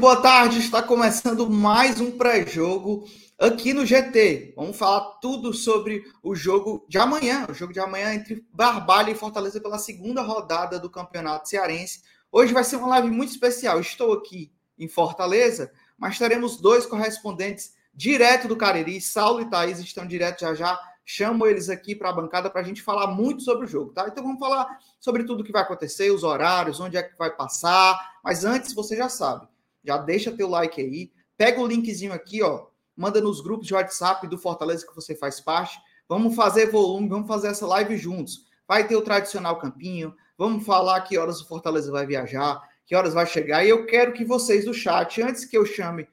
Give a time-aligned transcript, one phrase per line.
[0.00, 0.60] boa tarde.
[0.60, 3.06] Está começando mais um pré-jogo
[3.38, 4.54] aqui no GT.
[4.56, 9.14] Vamos falar tudo sobre o jogo de amanhã, o jogo de amanhã entre Barbalha e
[9.14, 12.00] Fortaleza pela segunda rodada do Campeonato Cearense.
[12.32, 13.78] Hoje vai ser uma live muito especial.
[13.78, 19.02] Estou aqui em Fortaleza, mas teremos dois correspondentes direto do Cariri.
[19.02, 20.80] Saulo e Thaís estão direto já já.
[21.04, 24.08] Chamo eles aqui para a bancada para a gente falar muito sobre o jogo, tá?
[24.08, 24.66] Então vamos falar
[24.98, 28.00] sobre tudo que vai acontecer, os horários, onde é que vai passar.
[28.24, 29.46] Mas antes, você já sabe,
[29.84, 34.26] já deixa teu like aí, pega o linkzinho aqui, ó, manda nos grupos de WhatsApp
[34.26, 35.78] do Fortaleza que você faz parte.
[36.08, 38.46] Vamos fazer volume, vamos fazer essa live juntos.
[38.68, 43.14] Vai ter o tradicional campinho, vamos falar que horas o Fortaleza vai viajar, que horas
[43.14, 43.64] vai chegar.
[43.64, 46.06] E eu quero que vocês do chat, antes que eu chame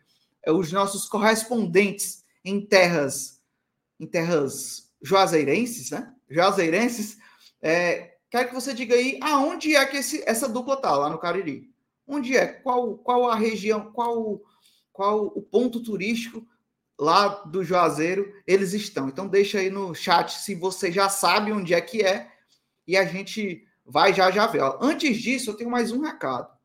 [0.44, 3.42] é, os nossos correspondentes em terras,
[4.00, 6.14] em terras juazeirenses, né?
[6.30, 7.18] Juazeirenses,
[7.62, 11.20] é, quero que você diga aí aonde é que esse, essa dupla tá lá no
[11.20, 11.70] Cariri.
[12.08, 12.48] Onde é?
[12.48, 13.92] Qual, qual a região?
[13.92, 14.42] Qual,
[14.94, 16.48] qual o ponto turístico
[16.98, 19.10] lá do Juazeiro eles estão?
[19.10, 22.32] Então deixa aí no chat se você já sabe onde é que é
[22.88, 24.62] e a gente vai já já ver.
[24.80, 26.56] Antes disso, eu tenho mais um recado.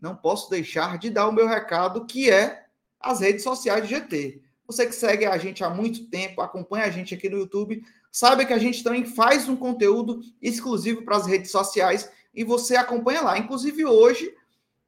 [0.00, 2.66] Não posso deixar de dar o meu recado, que é
[3.00, 4.42] as redes sociais do GT.
[4.66, 8.46] Você que segue a gente há muito tempo, acompanha a gente aqui no YouTube, sabe
[8.46, 13.22] que a gente também faz um conteúdo exclusivo para as redes sociais e você acompanha
[13.22, 13.38] lá.
[13.38, 14.34] Inclusive hoje,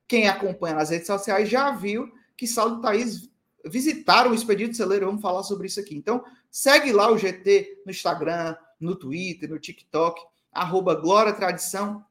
[0.07, 3.29] quem acompanha nas redes sociais já viu que Saulo e Thaís
[3.65, 5.07] visitaram o Expedito Celeiro.
[5.07, 5.97] Vamos falar sobre isso aqui.
[5.97, 10.21] Então, segue lá o GT no Instagram, no Twitter, no TikTok,
[10.53, 12.05] arroba Glória Tradição,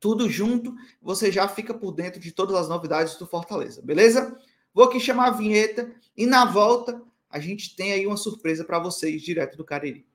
[0.00, 0.74] tudo junto.
[1.00, 4.36] Você já fica por dentro de todas as novidades do Fortaleza, beleza?
[4.74, 7.00] Vou aqui chamar a vinheta e na volta
[7.30, 10.06] a gente tem aí uma surpresa para vocês direto do Cariri.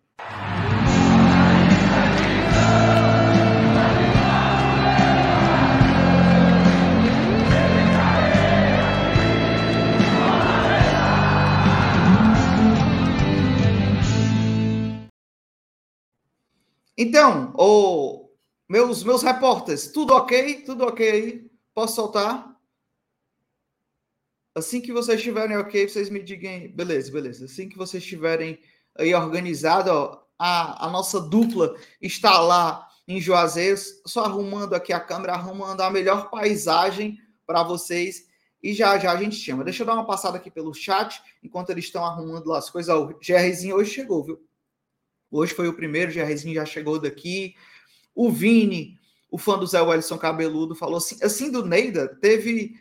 [16.97, 18.27] Então, o,
[18.67, 20.63] meus, meus repórteres, tudo ok?
[20.63, 21.47] Tudo ok?
[21.73, 22.57] Posso soltar?
[24.55, 26.67] Assim que vocês estiverem ok, vocês me digam.
[26.73, 27.45] Beleza, beleza.
[27.45, 28.59] Assim que vocês estiverem
[28.97, 34.99] aí organizado, ó, a, a nossa dupla está lá em Juazeiro, só arrumando aqui a
[34.99, 38.25] câmera, arrumando a melhor paisagem para vocês.
[38.61, 39.63] E já já a gente chama.
[39.63, 42.93] Deixa eu dar uma passada aqui pelo chat, enquanto eles estão arrumando lá as coisas.
[42.93, 44.46] O GRzinho hoje chegou, viu?
[45.31, 47.55] Hoje foi o primeiro, o GRzinho já chegou daqui.
[48.15, 48.97] O Vini,
[49.29, 52.79] o fã do Zé Wellison Cabeludo, falou assim: assim do Neida, teve,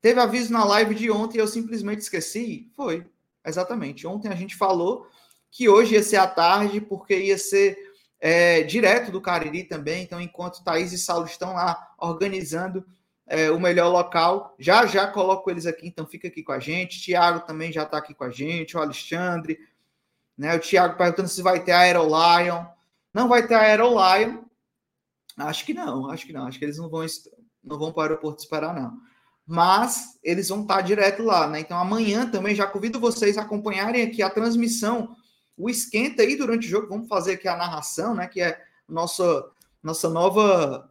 [0.00, 2.70] teve aviso na live de ontem e eu simplesmente esqueci.
[2.76, 3.06] Foi,
[3.44, 4.06] exatamente.
[4.06, 5.06] Ontem a gente falou
[5.50, 7.78] que hoje ia ser à tarde, porque ia ser
[8.20, 10.02] é, direto do Cariri também.
[10.02, 12.84] Então, enquanto Thaís e Saulo estão lá organizando
[13.26, 17.00] é, o melhor local, já já coloco eles aqui, então fica aqui com a gente.
[17.00, 19.58] Tiago também já está aqui com a gente, o Alexandre,
[20.38, 20.54] né?
[20.54, 22.64] O Thiago perguntando se vai ter a Aerolion.
[23.12, 24.44] Não vai ter a Aerolion.
[25.36, 26.46] Acho que não, acho que não.
[26.46, 27.04] Acho que eles não vão,
[27.62, 28.96] não vão para o aeroporto esperar, não.
[29.44, 31.60] Mas eles vão estar direto lá, né?
[31.60, 35.16] Então amanhã também já convido vocês a acompanharem aqui a transmissão,
[35.56, 36.88] o esquenta aí durante o jogo.
[36.88, 38.28] Vamos fazer aqui a narração, né?
[38.28, 39.50] Que é nossa,
[39.82, 40.88] nossa nova.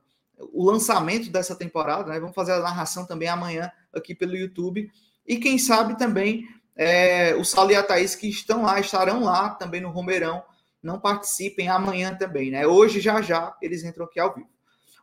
[0.53, 2.19] O lançamento dessa temporada, né?
[2.19, 4.91] Vamos fazer a narração também amanhã aqui pelo YouTube.
[5.25, 6.47] E quem sabe também
[6.77, 10.43] é, o Saulo e a Thaís que estão lá, estarão lá também no Romeirão,
[10.81, 12.67] não participem amanhã também, né?
[12.67, 14.49] Hoje, já já, eles entram aqui ao vivo.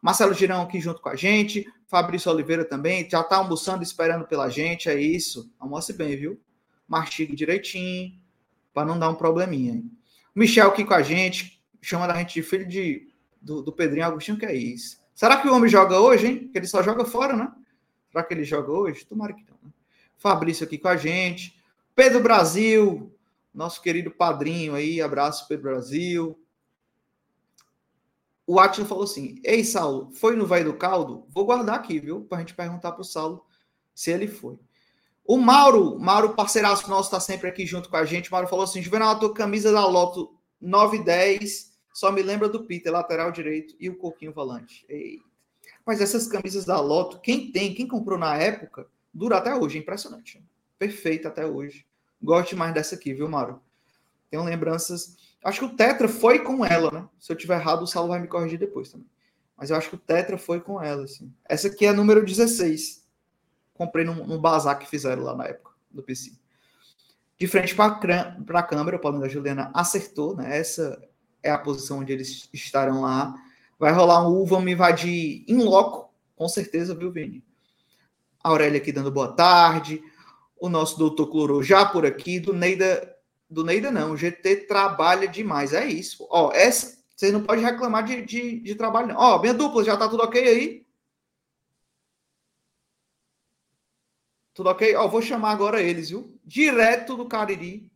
[0.00, 4.48] Marcelo Girão aqui junto com a gente, Fabrício Oliveira também, já tá almoçando, esperando pela
[4.48, 5.50] gente, é isso.
[5.58, 6.40] Almoce bem, viu?
[6.86, 8.12] Mastigue direitinho,
[8.72, 9.82] para não dar um probleminha.
[10.34, 13.08] Michel aqui com a gente, chama a gente de filho de,
[13.40, 14.98] do, do Pedrinho Agostinho, que é isso.
[15.14, 16.48] Será que o homem joga hoje, hein?
[16.52, 17.50] Que ele só joga fora, né?
[18.10, 19.06] Será que ele joga hoje?
[19.06, 19.56] Tomara que não.
[19.62, 19.70] Né?
[20.18, 21.56] Fabrício aqui com a gente.
[21.94, 23.16] Pedro Brasil,
[23.54, 26.38] nosso querido padrinho aí, abraço Pedro Brasil.
[28.44, 31.24] O Atila falou assim: Ei, Saulo, foi no Vai do Caldo?
[31.28, 32.22] Vou guardar aqui, viu?
[32.22, 33.46] Para a gente perguntar para o Saulo
[33.94, 34.58] se ele foi.
[35.24, 38.28] O Mauro, Mauro, parceiraço nosso, está sempre aqui junto com a gente.
[38.28, 42.64] O Mauro falou assim: Juvenal, a tua camisa da Loto 910 só me lembra do
[42.64, 44.84] Peter, lateral direito, e o Coquinho Volante.
[44.88, 45.24] Eita.
[45.86, 49.80] Mas essas camisas da Loto, quem tem, quem comprou na época, dura até hoje, é
[49.80, 50.42] impressionante
[50.84, 51.86] perfeita até hoje.
[52.22, 53.60] Gosto mais dessa aqui, viu, Mauro?
[54.30, 55.16] Tenho lembranças.
[55.42, 57.08] Acho que o Tetra foi com ela, né?
[57.18, 59.08] Se eu tiver errado, o Saulo vai me corrigir depois também.
[59.56, 61.32] Mas eu acho que o Tetra foi com ela, assim.
[61.44, 63.06] Essa aqui é a número 16.
[63.72, 66.32] Comprei num, num bazar que fizeram lá na época do PC.
[67.38, 70.58] De frente para a câmera, o Paulinho da Juliana acertou, né?
[70.58, 71.00] Essa
[71.42, 73.34] é a posição onde eles estarão lá.
[73.78, 77.44] Vai rolar um U, vamos invadir em loco, com certeza, viu, Vini?
[78.42, 80.02] A Aurélia aqui dando boa tarde.
[80.56, 82.40] O nosso doutor Cloro já por aqui.
[82.40, 83.14] Do Neida,
[83.48, 84.12] do Neida não.
[84.12, 85.72] O GT trabalha demais.
[85.72, 86.26] É isso.
[86.30, 89.16] Ó, essa, você não pode reclamar de, de, de trabalho, não.
[89.16, 90.86] Ó, minha dupla, já tá tudo ok aí?
[94.52, 94.94] Tudo ok?
[94.96, 96.40] Ó, vou chamar agora eles, viu?
[96.44, 97.90] Direto do Cariri.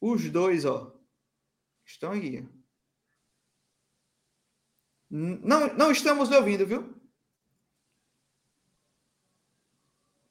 [0.00, 0.96] Os dois, ó.
[1.84, 2.48] Estão aqui.
[5.10, 7.01] Não, não estamos ouvindo, viu?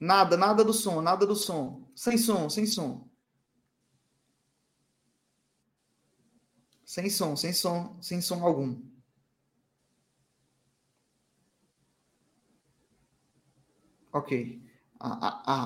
[0.01, 1.87] Nada, nada do som, nada do som.
[1.95, 3.07] Sem som, sem som.
[6.83, 8.81] Sem som, sem som, sem som algum.
[14.11, 14.59] Ok.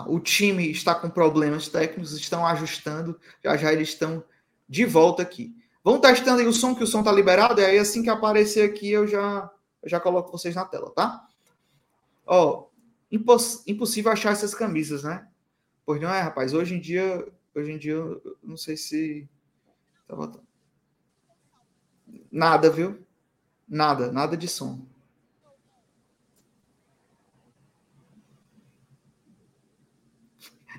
[0.07, 4.21] o time está com problemas técnicos, estão ajustando, já já eles estão
[4.67, 5.55] de volta aqui.
[5.81, 8.69] Vão testando aí o som, que o som está liberado, e aí assim que aparecer
[8.69, 9.49] aqui eu já,
[9.81, 11.25] eu já coloco vocês na tela, tá?
[12.25, 12.67] Ó,
[13.11, 15.27] imposs, impossível achar essas camisas, né?
[15.85, 16.53] Pois não é, rapaz?
[16.53, 19.27] Hoje em dia, hoje em dia, eu não sei se.
[22.31, 23.05] Nada, viu?
[23.67, 24.85] Nada, nada de som.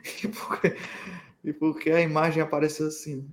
[1.44, 3.28] E porque, e a imagem apareceu assim.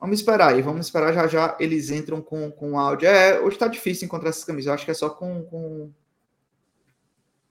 [0.00, 3.06] Vamos esperar aí, vamos esperar já já eles entram com, com áudio.
[3.06, 5.92] É, hoje está difícil encontrar essas camisas, eu acho que é só com, com,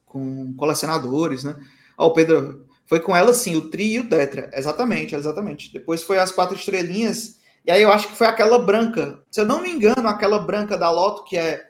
[0.07, 1.56] com colecionadores, né?
[1.95, 5.71] Ó, o Pedro, foi com ela sim, o Tri e o Tetra, exatamente, exatamente.
[5.71, 9.45] Depois foi as quatro estrelinhas, e aí eu acho que foi aquela branca, se eu
[9.45, 11.68] não me engano, aquela branca da Loto, que é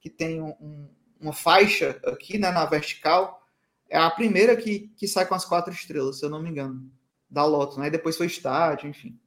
[0.00, 0.88] que tem um,
[1.20, 3.46] uma faixa aqui, né, na vertical,
[3.90, 6.90] é a primeira que, que sai com as quatro estrelas, se eu não me engano,
[7.28, 7.88] da Lotus, né?
[7.88, 9.18] E depois foi estádio, enfim.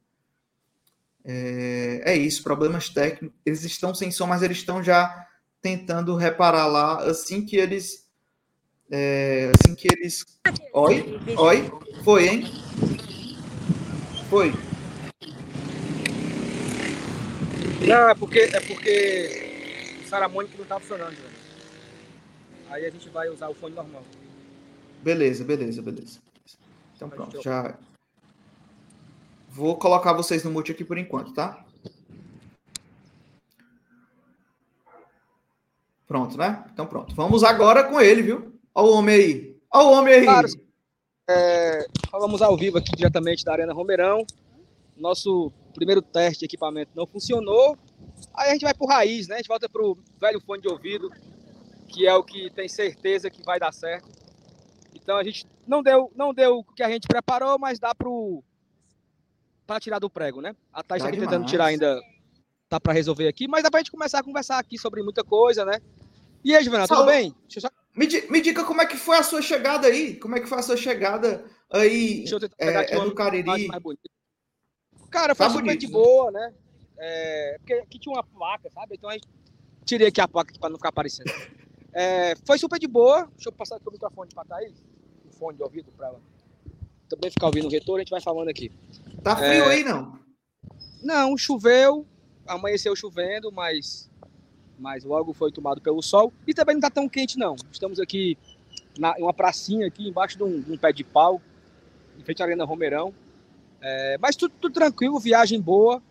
[1.24, 3.38] É, é, isso, problemas técnicos.
[3.44, 5.26] Eles estão sem som, mas eles estão já
[5.60, 8.03] tentando reparar lá assim que eles.
[8.96, 10.24] É, assim que eles.
[10.72, 11.20] Oi?
[11.36, 11.72] Oi?
[12.04, 12.44] Foi, hein?
[14.30, 14.52] Foi.
[17.88, 21.34] Não, é porque, é porque o Saramônico não tá funcionando, velho.
[22.70, 24.04] Aí a gente vai usar o fone normal.
[25.02, 26.20] Beleza, beleza, beleza.
[26.94, 27.76] Então pronto, já.
[29.48, 31.64] Vou colocar vocês no mute aqui por enquanto, tá?
[36.06, 36.64] Pronto, né?
[36.72, 37.12] Então pronto.
[37.12, 38.53] Vamos agora com ele, viu?
[38.74, 39.60] Olha o homem aí.
[39.72, 40.24] Olha o homem aí.
[40.24, 40.48] Claro.
[41.30, 44.26] É, falamos ao vivo aqui diretamente da Arena Romeirão.
[44.96, 47.78] Nosso primeiro teste de equipamento não funcionou.
[48.34, 49.36] Aí a gente vai pro raiz, né?
[49.36, 51.10] A gente volta pro velho fone de ouvido,
[51.88, 54.08] que é o que tem certeza que vai dar certo.
[54.94, 58.42] Então a gente não deu, não deu o que a gente preparou, mas dá pro
[59.66, 60.54] para tirar do prego, né?
[60.72, 61.98] A Thais está tentando tirar ainda,
[62.68, 65.24] tá para resolver aqui, mas dá para a gente começar a conversar aqui sobre muita
[65.24, 65.80] coisa, né?
[66.44, 67.34] E aí, Juvenal, tudo bem?
[67.48, 67.68] Só...
[67.94, 70.58] Me, me diga como é que foi a sua chegada aí, como é que foi
[70.58, 73.46] a sua chegada aí Deixa eu tentar pegar é, aqui é no Cariri.
[73.46, 73.68] Mais,
[75.10, 76.52] Cara, foi tá super bonito, de boa, né?
[76.98, 78.96] É, porque aqui tinha uma placa, sabe?
[78.96, 79.28] Então a gente
[79.84, 81.30] tirei aqui a placa para não ficar aparecendo.
[81.96, 83.30] É, foi super de boa.
[83.36, 84.82] Deixa eu passar aqui o microfone para Thaís
[85.38, 86.20] fone de ouvido para ela
[87.08, 88.70] também ficar ouvindo o retorno, a gente vai falando aqui.
[89.22, 89.72] Tá frio é...
[89.72, 90.18] aí, não?
[91.02, 92.06] Não, choveu,
[92.46, 94.10] amanheceu chovendo, mas,
[94.78, 96.32] mas logo foi tomado pelo sol.
[96.46, 97.56] E também não tá tão quente, não.
[97.70, 98.36] Estamos aqui
[98.98, 101.40] em uma pracinha aqui, embaixo de um, de um pé de pau,
[102.18, 103.14] em frente à Arena Romeirão.
[103.80, 106.02] É, mas tudo, tudo, tranquilo, viagem boa.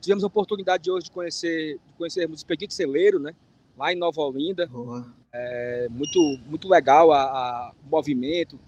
[0.00, 3.34] Tivemos a oportunidade de hoje de conhecer, de conhecermos o Expedito Celeiro, né?
[3.76, 4.66] Lá em Nova Olinda.
[4.66, 5.12] Boa.
[5.32, 8.60] É muito, muito legal a, a o movimento.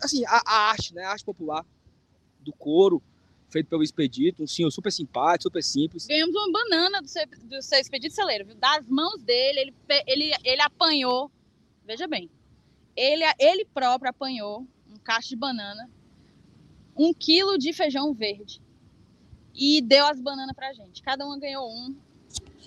[0.00, 1.02] Assim, a, a, arte, né?
[1.02, 1.64] A arte popular
[2.40, 3.02] do couro,
[3.48, 4.42] feito pelo Expedito.
[4.42, 6.06] Um senhor super simpático, super simples.
[6.06, 8.54] Ganhamos uma banana do seu, do seu Expedito Celeiro, viu?
[8.56, 9.74] Das mãos dele, ele,
[10.06, 11.30] ele, ele apanhou.
[11.84, 12.30] Veja bem.
[12.96, 15.88] Ele, ele próprio apanhou um cacho de banana,
[16.96, 18.60] um quilo de feijão verde.
[19.54, 21.02] E deu as bananas pra gente.
[21.02, 21.96] Cada uma ganhou um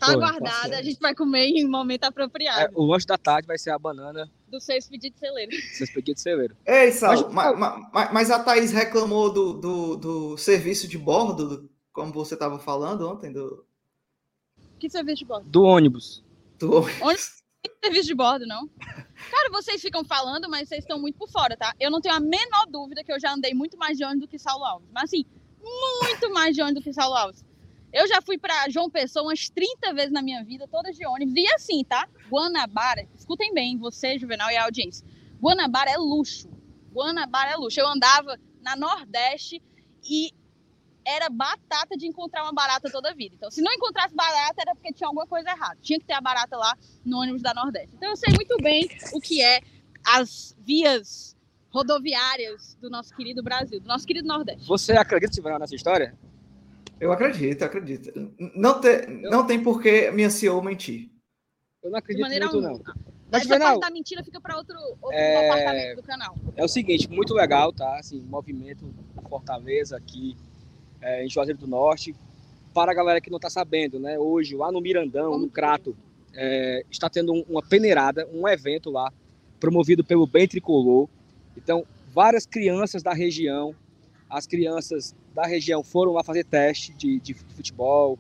[0.02, 2.60] Tá guardada, a gente vai comer em um momento apropriado.
[2.60, 4.28] É, o lanche da tarde vai ser a banana.
[4.48, 5.52] Do seu expedito celeiro.
[5.74, 6.58] Seu expedito celeiro.
[6.66, 12.12] Ei, Sal, mas, mas, mas, a Thaís reclamou do, do, do serviço de bordo, como
[12.12, 13.64] você estava falando ontem, do...
[14.80, 15.48] Que serviço de bordo?
[15.48, 16.24] Do ônibus.
[16.58, 17.02] Do ônibus.
[17.02, 17.42] ônibus
[17.84, 18.68] serviço de bordo, não?
[19.30, 21.76] Cara, vocês ficam falando, mas vocês estão muito por fora, tá?
[21.80, 24.28] Eu não tenho a menor dúvida que eu já andei muito mais de ônibus do
[24.28, 24.90] que Saulo Alves.
[24.92, 25.26] Mas assim,
[26.02, 27.46] muito mais de ônibus do que Saulo Alves.
[27.94, 31.36] Eu já fui para João Pessoa umas 30 vezes na minha vida, todas de ônibus.
[31.36, 32.08] E assim, tá?
[32.30, 35.06] Guanabara, escutem bem, você, Juvenal e a audiência.
[35.42, 36.50] Guanabara é luxo.
[36.94, 37.80] Guanabara é luxo.
[37.80, 39.62] Eu andava na Nordeste
[40.10, 40.32] e
[41.06, 43.36] era batata de encontrar uma barata toda a vida.
[43.36, 45.78] Então, se não encontrasse barata, era porque tinha alguma coisa errada.
[45.82, 47.90] Tinha que ter a barata lá no ônibus da Nordeste.
[47.96, 49.62] Então, eu sei muito bem o que é
[50.06, 51.36] as vias
[51.72, 54.68] rodoviárias do nosso querido Brasil, do nosso querido Nordeste.
[54.68, 56.18] Você acredita, Silvana, nessa história?
[57.02, 58.12] Eu acredito, acredito.
[58.56, 61.10] Não, te, não tem por que minha CEO mentir.
[61.84, 62.80] Eu não acredito muito, não.
[63.32, 65.42] Mas, Essa parte da mentira fica para outro, outro é...
[65.42, 66.36] departamento do canal.
[66.56, 67.98] É o seguinte, muito legal, tá?
[67.98, 68.94] Assim, movimento
[69.28, 70.38] Fortaleza aqui
[71.02, 72.14] é, em Juazeiro do Norte.
[72.72, 74.20] Para a galera que não está sabendo, né?
[74.20, 75.98] Hoje, lá no Mirandão, Como no Crato,
[76.36, 79.12] é, está tendo uma peneirada, um evento lá,
[79.60, 81.10] promovido pelo Bem Tricolor.
[81.58, 83.74] Então, várias crianças da região,
[84.32, 88.18] as crianças da região foram lá fazer teste de, de futebol.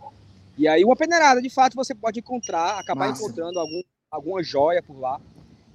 [0.57, 3.23] E aí, uma peneirada, de fato, você pode encontrar, acabar Massa.
[3.23, 5.19] encontrando algum, alguma joia por lá.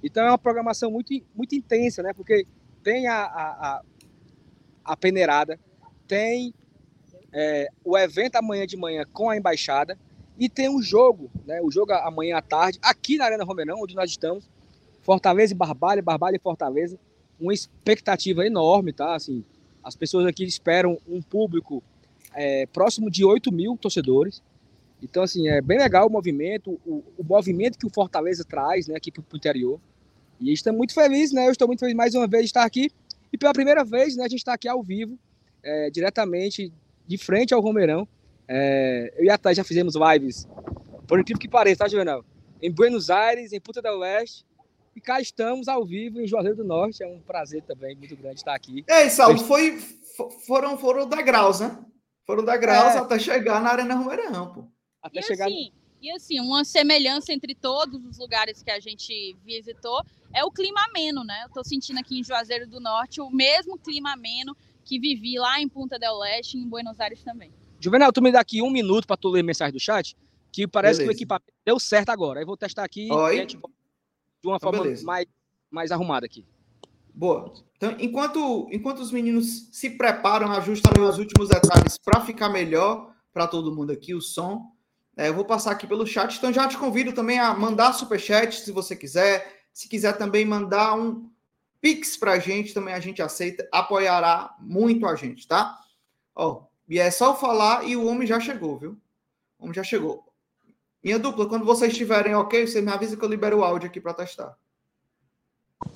[0.03, 2.13] Então, é uma programação muito, muito intensa, né?
[2.13, 2.45] Porque
[2.83, 3.81] tem a, a, a,
[4.85, 5.59] a peneirada,
[6.07, 6.53] tem
[7.33, 9.97] é, o evento amanhã de manhã com a embaixada
[10.37, 11.59] e tem um jogo, né?
[11.63, 14.47] O jogo amanhã à tarde, aqui na Arena Romerão, onde nós estamos,
[15.01, 16.99] Fortaleza e Barbalha, Barbalha e Fortaleza,
[17.39, 19.15] uma expectativa enorme, tá?
[19.15, 19.43] Assim,
[19.87, 21.81] as pessoas aqui esperam um público
[22.35, 24.43] é, próximo de 8 mil torcedores.
[25.01, 28.97] Então, assim, é bem legal o movimento, o, o movimento que o Fortaleza traz, né,
[28.97, 29.79] aqui para o interior.
[30.41, 31.47] E estamos muito felizes, né?
[31.47, 32.91] Eu estou muito feliz mais uma vez de estar aqui.
[33.31, 35.17] E pela primeira vez, né, a gente está aqui ao vivo,
[35.63, 36.73] é, diretamente
[37.07, 38.05] de frente ao Romeirão.
[38.45, 40.49] É, eu e a Thay já fizemos lives,
[41.07, 42.25] por incrível que pareça, tá, Juvenal?
[42.61, 44.45] Em Buenos Aires, em Punta del Leste.
[44.97, 47.03] E cá estamos ao vivo em Juazeiro do Norte.
[47.03, 48.83] É um prazer também muito grande estar aqui.
[48.89, 49.77] Ei, Saulo, foi,
[50.47, 51.77] foram, foram degraus, né?
[52.25, 52.97] Foram degraus é.
[52.97, 54.67] até chegar na Arena Romeirão, pô.
[54.99, 55.45] Até e chegar.
[55.45, 60.01] Assim, e assim, uma semelhança entre todos os lugares que a gente visitou
[60.33, 61.43] é o clima ameno, né?
[61.45, 65.61] Eu tô sentindo aqui em Juazeiro do Norte o mesmo clima ameno que vivi lá
[65.61, 67.53] em Punta del Leste, em Buenos Aires também.
[67.79, 70.17] Juvenal, tu me dá aqui um minuto para tu ler mensagem do chat,
[70.51, 71.13] que parece Beleza.
[71.13, 72.39] que o equipamento deu certo agora.
[72.39, 73.09] Aí vou testar aqui
[74.47, 75.25] de uma então, forma mais,
[75.69, 76.45] mais arrumada aqui.
[77.13, 77.53] Boa.
[77.75, 83.47] Então, enquanto, enquanto os meninos se preparam, ajustam os últimos detalhes para ficar melhor para
[83.47, 84.71] todo mundo aqui, o som,
[85.15, 86.37] é, eu vou passar aqui pelo chat.
[86.37, 89.55] Então, já te convido também a mandar superchat se você quiser.
[89.73, 91.29] Se quiser também mandar um,
[91.79, 95.79] Pix pra gente, também a gente aceita, apoiará muito a gente, tá?
[96.35, 98.97] Ó, e é só falar e o homem já chegou, viu?
[99.59, 100.26] O homem já chegou.
[101.03, 104.01] Minha dupla, quando vocês estiverem ok, você me avisa que eu libero o áudio aqui
[104.01, 104.55] para testar.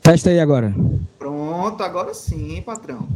[0.01, 0.73] Testa aí agora.
[1.17, 3.07] Pronto, agora sim, patrão.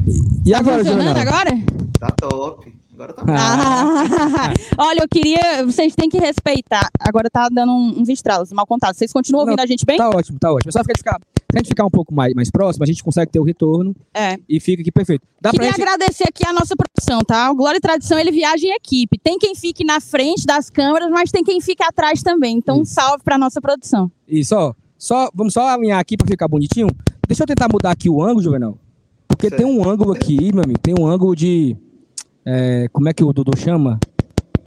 [0.45, 1.51] E agora, tá funcionando agora?
[1.99, 2.75] Tá top.
[2.93, 4.53] Agora tá ah.
[4.77, 5.65] Olha, eu queria.
[5.65, 6.89] Vocês têm que respeitar.
[6.99, 8.97] Agora tá dando uns estralos, mal contados.
[8.97, 9.97] Vocês continuam ouvindo Não, a gente bem?
[9.97, 10.69] Tá ótimo, tá ótimo.
[10.69, 11.19] É só ficar,
[11.55, 13.95] se a gente ficar um pouco mais, mais próximo, a gente consegue ter o retorno.
[14.13, 14.37] É.
[14.47, 15.25] E fica aqui perfeito.
[15.39, 15.81] Dá queria gente...
[15.81, 17.49] agradecer aqui a nossa produção, tá?
[17.49, 19.17] O Glória e Tradição, ele viaja em equipe.
[19.17, 22.57] Tem quem fique na frente das câmeras, mas tem quem fique atrás também.
[22.57, 24.11] Então, um salve pra nossa produção.
[24.27, 24.73] Isso, ó.
[24.97, 26.87] Só, vamos só alinhar aqui para ficar bonitinho.
[27.25, 28.77] Deixa eu tentar mudar aqui o ângulo, Juvenal.
[29.25, 29.61] Porque certo.
[29.61, 30.79] tem um ângulo aqui, meu amigo.
[30.79, 31.77] Tem um ângulo de
[32.45, 33.97] é, como é que o Dudu chama?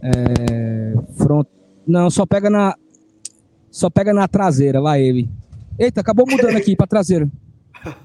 [0.02, 1.46] É, front...
[1.86, 2.74] Não, só pega na.
[3.70, 5.28] Só pega na traseira, vai ele.
[5.78, 7.30] Eita, acabou mudando aqui pra traseira.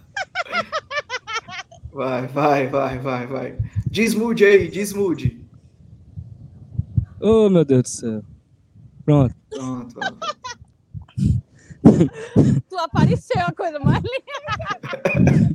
[1.94, 3.58] Vai, vai, vai, vai, vai.
[3.86, 5.46] Desmude aí, desmude.
[7.22, 8.24] Oh, meu Deus do céu.
[9.06, 9.36] Pronto.
[9.52, 10.00] Pronto,
[12.70, 15.54] tu apareceu, a coisa mais linda.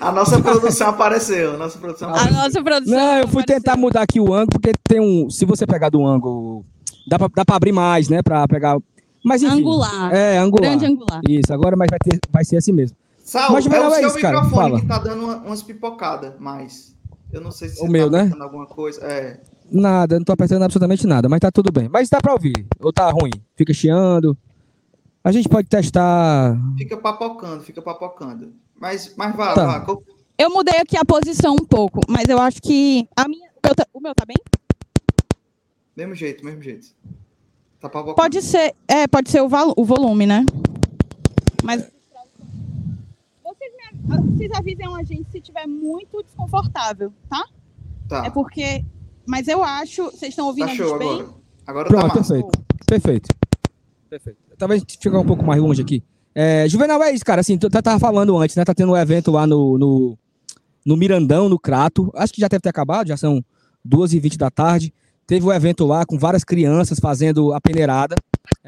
[0.00, 1.54] A nossa produção apareceu.
[1.54, 2.38] A nossa produção apareceu.
[2.38, 2.96] A nossa produção.
[2.96, 3.62] Não, eu fui apareceu.
[3.62, 5.28] tentar mudar aqui o ângulo, porque tem um.
[5.30, 6.64] Se você pegar do ângulo.
[7.08, 8.22] Dá pra, dá pra abrir mais, né?
[8.22, 8.78] Pra pegar.
[9.22, 10.12] Mas enfim, angular.
[10.12, 10.70] É, angular.
[10.70, 11.20] Grande angular.
[11.28, 12.96] Isso, agora mas vai, ter, vai ser assim mesmo.
[13.24, 16.94] Sal, mas, é o seu isso, microfone cara, que tá dando umas pipocadas, mas.
[17.32, 18.32] Eu não sei se o meu, tá né?
[18.40, 19.00] alguma coisa.
[19.04, 19.40] É.
[19.70, 21.88] Nada, não tô apertando absolutamente nada, mas tá tudo bem.
[21.88, 22.66] Mas dá pra ouvir.
[22.78, 23.30] Ou tá ruim?
[23.56, 24.36] Fica chiando.
[25.24, 26.58] A gente pode testar.
[26.76, 28.52] Fica papocando, fica papocando.
[28.78, 29.78] Mas, mas vá, tá.
[29.78, 29.96] vá.
[30.36, 33.74] Eu mudei aqui a posição um pouco, mas eu acho que a minha, o, meu
[33.74, 34.36] tá, o meu tá bem?
[35.96, 36.88] Mesmo jeito, mesmo jeito.
[38.14, 40.44] Pode ser, é, pode ser o, o volume, né?
[41.64, 41.90] Mas
[43.42, 47.44] vocês, me, vocês avisem a gente se tiver muito desconfortável, tá?
[48.08, 48.26] Tá.
[48.26, 48.84] É porque,
[49.26, 51.24] mas eu acho, vocês estão ouvindo tá show a gente agora.
[51.24, 51.34] bem?
[51.66, 52.64] Agora tá Pronto, tá perfeito.
[52.86, 53.28] Perfeito.
[54.08, 54.38] Perfeito.
[54.58, 56.04] Talvez ficar um pouco mais longe aqui.
[56.34, 57.40] É, Juvenal, é isso, cara.
[57.40, 58.64] Assim, tu tá, tava falando antes, né?
[58.64, 60.18] Tá tendo um evento lá no, no,
[60.84, 62.10] no Mirandão, no Crato.
[62.14, 63.44] Acho que já deve ter acabado, já são
[63.86, 64.92] 2h20 da tarde.
[65.26, 68.16] Teve um evento lá com várias crianças fazendo a peneirada.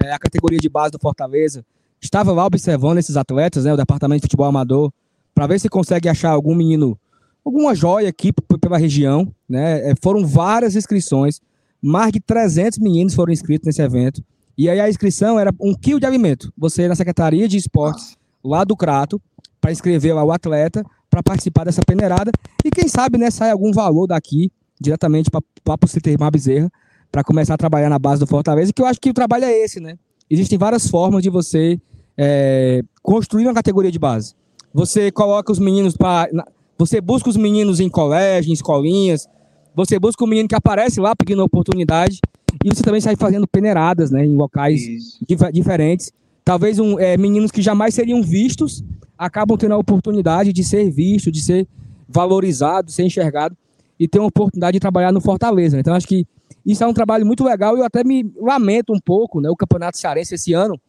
[0.02, 1.64] É, a categoria de base do Fortaleza
[2.00, 3.72] estava lá observando esses atletas, né?
[3.72, 4.92] O departamento de futebol amador,
[5.34, 6.98] para ver se consegue achar algum menino
[7.44, 9.90] alguma joia aqui pela região, né?
[9.90, 11.40] É, foram várias inscrições,
[11.80, 14.24] mais de 300 meninos foram inscritos nesse evento.
[14.56, 16.52] E aí a inscrição era um quilo de alimento.
[16.56, 19.20] Você na Secretaria de Esportes, lá do Crato,
[19.60, 22.30] para inscrever lá o atleta, para participar dessa peneirada.
[22.64, 24.50] E quem sabe, né, sai algum valor daqui,
[24.84, 26.70] diretamente para o Citermar Bezerra,
[27.10, 29.64] para começar a trabalhar na base do Fortaleza, que eu acho que o trabalho é
[29.64, 29.96] esse, né?
[30.28, 31.80] Existem várias formas de você
[32.16, 34.34] é, construir uma categoria de base.
[34.72, 36.28] Você coloca os meninos para.
[36.76, 39.28] Você busca os meninos em colégio, em escolinhas.
[39.76, 42.20] Você busca o menino que aparece lá pedindo oportunidade.
[42.64, 44.24] E você também sai fazendo peneiradas, né?
[44.24, 44.80] Em locais
[45.26, 46.12] dif diferentes.
[46.44, 48.84] Talvez um, é, meninos que jamais seriam vistos
[49.16, 51.68] acabam tendo a oportunidade de ser visto, de ser
[52.08, 53.56] valorizado, de ser enxergado
[53.98, 55.76] e ter uma oportunidade de trabalhar no Fortaleza.
[55.76, 55.80] Né?
[55.80, 56.26] Então, acho que
[56.64, 59.50] isso é um trabalho muito legal e eu até me lamento um pouco, né?
[59.50, 60.80] O Campeonato Cearense esse ano,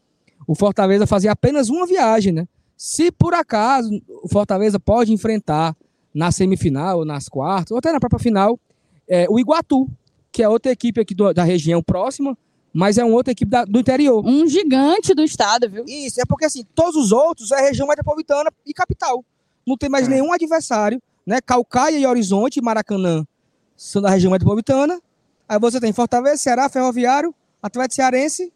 [0.47, 2.47] o Fortaleza fazia apenas uma viagem, né?
[2.77, 3.89] Se por acaso
[4.23, 5.75] o Fortaleza pode enfrentar
[6.13, 8.57] na semifinal, nas quartas, ou até na própria final,
[9.07, 9.87] é, o Iguatu,
[10.31, 12.37] que é outra equipe aqui do, da região próxima,
[12.73, 14.25] mas é uma outra equipe da, do interior.
[14.25, 15.85] Um gigante do estado, viu?
[15.87, 19.23] Isso, é porque assim, todos os outros é região metropolitana e capital.
[19.65, 20.11] Não tem mais é.
[20.11, 21.39] nenhum adversário, né?
[21.41, 23.25] Calcaia e Horizonte, Maracanã
[23.75, 24.99] são da região metropolitana.
[25.47, 28.51] Aí você tem Fortaleza, Ceará, Ferroviário, Atlético Cearense,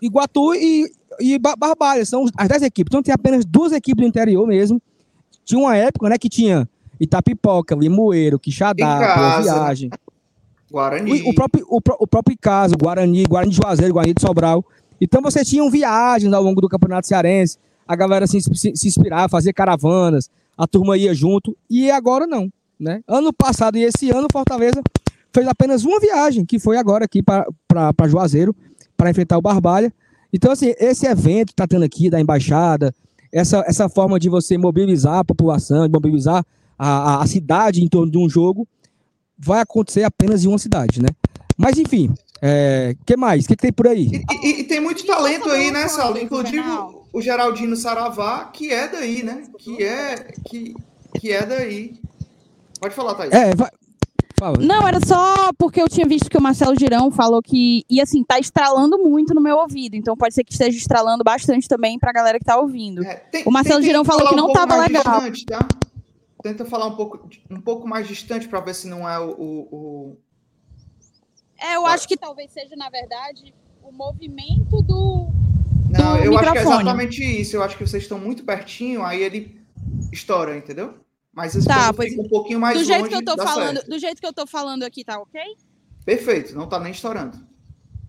[0.00, 0.90] Iguatu e,
[1.20, 2.04] e Barbalha.
[2.04, 2.90] São as 10 equipes.
[2.90, 4.80] Então tem apenas duas equipes do interior mesmo.
[5.44, 6.68] Tinha uma época, né, que tinha
[7.00, 9.90] Itapipoca, Limoeiro, Quixadá, Viagem.
[10.70, 11.22] Guarani.
[11.22, 14.64] O, o, próprio, o, o próprio caso, Guarani, Guarani de Juazeiro, Guarani de Sobral.
[15.00, 19.28] Então você tinha viagens ao longo do Campeonato Cearense, a galera se, se, se inspirava,
[19.28, 22.52] fazia caravanas, a turma ia junto, e agora não.
[22.78, 23.00] Né?
[23.06, 24.82] Ano passado e esse ano, Fortaleza
[25.32, 28.54] fez apenas uma viagem, que foi agora aqui para Juazeiro,
[28.96, 29.92] para enfrentar o Barbalha.
[30.32, 32.92] Então, assim, esse evento que está tendo aqui da embaixada,
[33.32, 36.44] essa, essa forma de você mobilizar a população, de mobilizar
[36.78, 38.66] a, a, a cidade em torno de um jogo,
[39.38, 41.08] vai acontecer apenas em uma cidade, né?
[41.56, 43.44] Mas, enfim, é, que mais?
[43.44, 44.06] O que, que, tem por aí?
[44.06, 46.18] E, e, e tem muito talento aí, né, Saulo?
[46.18, 46.68] Inclusive
[47.12, 49.42] o Geraldino Saravá, que é daí, né?
[49.58, 50.74] Que é, que,
[51.18, 51.94] que é daí.
[52.80, 53.32] Pode falar, Thaís.
[53.32, 53.70] É, vai,
[54.38, 54.56] Fala.
[54.58, 57.84] Não, era só porque eu tinha visto que o Marcelo Girão falou que.
[57.90, 59.96] E assim, tá estralando muito no meu ouvido.
[59.96, 63.04] Então pode ser que esteja estralando bastante também pra galera que tá ouvindo.
[63.04, 65.02] É, tem, o Marcelo Girão falou que não um tava legal.
[65.30, 65.66] Distante, tá?
[66.40, 70.16] Tenta falar um pouco, um pouco mais distante para ver se não é o, o,
[71.58, 75.28] É, eu acho que talvez seja, na verdade, o movimento do.
[75.90, 76.36] Não, do eu microfone.
[76.36, 77.56] acho que é exatamente isso.
[77.56, 79.60] Eu acho que vocês estão muito pertinho, aí ele
[80.12, 80.94] estoura, entendeu?
[81.32, 83.90] Mas esse tá, pois, fica um pouquinho mais do jeito que eu tô falando, certo.
[83.90, 85.40] Do jeito que eu tô falando aqui, tá ok?
[86.04, 87.38] Perfeito, não tá nem estourando.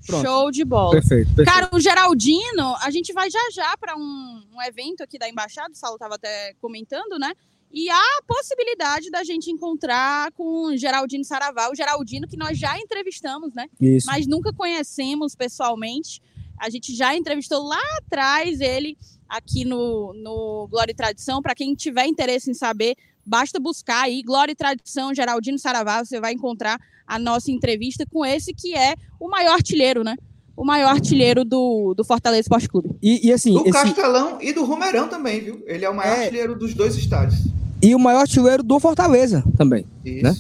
[0.06, 0.26] Pronto.
[0.26, 0.92] Show de bola.
[0.92, 1.52] Perfeito, perfeito.
[1.52, 5.72] Cara, o Geraldino, a gente vai já já para um, um, evento aqui da Embaixada,
[5.72, 7.34] o Saulo estava até comentando, né?
[7.72, 12.58] E há a possibilidade da gente encontrar com o Geraldino Saravá, o Geraldino que nós
[12.58, 13.68] já entrevistamos, né?
[13.80, 14.08] Isso.
[14.08, 16.22] Mas nunca conhecemos pessoalmente.
[16.58, 21.42] A gente já entrevistou lá atrás ele aqui no, no Glória e Tradição.
[21.42, 22.98] Para quem tiver interesse em saber,
[23.30, 28.26] Basta buscar aí Glória e Tradição, Geraldino Saravá, você vai encontrar a nossa entrevista com
[28.26, 30.16] esse que é o maior artilheiro, né?
[30.60, 32.90] O maior artilheiro do, do Fortaleza Esporte Clube.
[33.02, 33.54] E, e assim.
[33.54, 33.72] Do esse...
[33.72, 35.64] Castelão e do Romerão também, viu?
[35.66, 36.24] Ele é o maior é...
[36.26, 37.40] artilheiro dos dois estádios.
[37.82, 39.86] E o maior artilheiro do Fortaleza também.
[40.04, 40.22] Isso.
[40.22, 40.36] Né?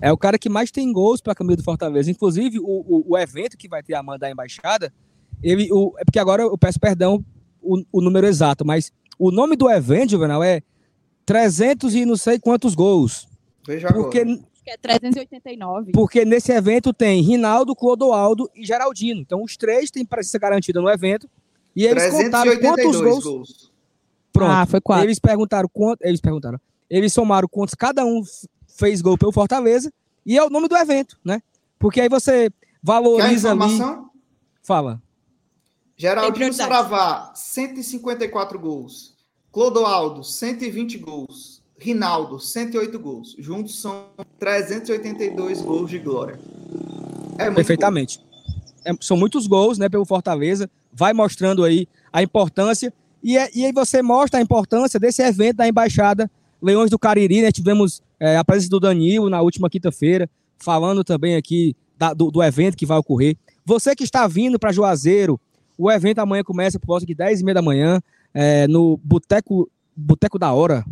[0.00, 2.08] É o cara que mais tem gols para a camisa do Fortaleza.
[2.08, 4.92] Inclusive, o, o, o, evento que vai ter a manda da embaixada,
[5.42, 7.24] ele, o, é porque agora eu peço perdão
[7.60, 10.62] o, o número exato, mas o nome do evento, Juvenal, é
[11.26, 13.26] 300 e não sei quantos gols.
[13.66, 14.38] Veja porque, agora.
[14.64, 15.92] Que é 389.
[15.92, 19.20] Porque nesse evento tem Rinaldo, Clodoaldo e Geraldino.
[19.20, 21.28] Então os três têm presença garantida no evento.
[21.76, 23.24] E eles contaram quantos gols.
[23.24, 23.72] gols.
[24.32, 24.50] Pronto.
[24.50, 25.06] Ah, foi quatro.
[25.06, 26.02] Eles perguntaram quanto.
[26.02, 26.58] Eles perguntaram.
[26.88, 28.22] Eles somaram quantos cada um
[28.66, 29.92] fez gol pelo Fortaleza.
[30.24, 31.42] E é o nome do evento, né?
[31.78, 32.50] Porque aí você
[32.82, 33.92] valoriza Quer informação?
[33.92, 34.04] ali.
[34.62, 35.02] Fala.
[35.96, 39.14] Geraldino Saravá, 154 gols.
[39.52, 41.53] Clodoaldo, 120 gols.
[41.84, 43.36] Rinaldo, 108 gols.
[43.38, 44.06] Juntos são
[44.38, 46.40] 382 gols de glória.
[47.38, 48.18] É Perfeitamente.
[48.86, 50.70] É, são muitos gols, né, pelo Fortaleza.
[50.90, 52.90] Vai mostrando aí a importância.
[53.22, 56.30] E, é, e aí você mostra a importância desse evento da Embaixada
[56.62, 57.52] Leões do Cariri, né?
[57.52, 62.42] Tivemos é, a presença do Danilo na última quinta-feira, falando também aqui da, do, do,
[62.42, 63.36] evento que vai ocorrer.
[63.66, 65.38] Você que está vindo para Juazeiro,
[65.76, 68.00] o evento amanhã começa por volta de 10 e meia da manhã
[68.32, 70.82] é, no Boteco, Boteco da Hora.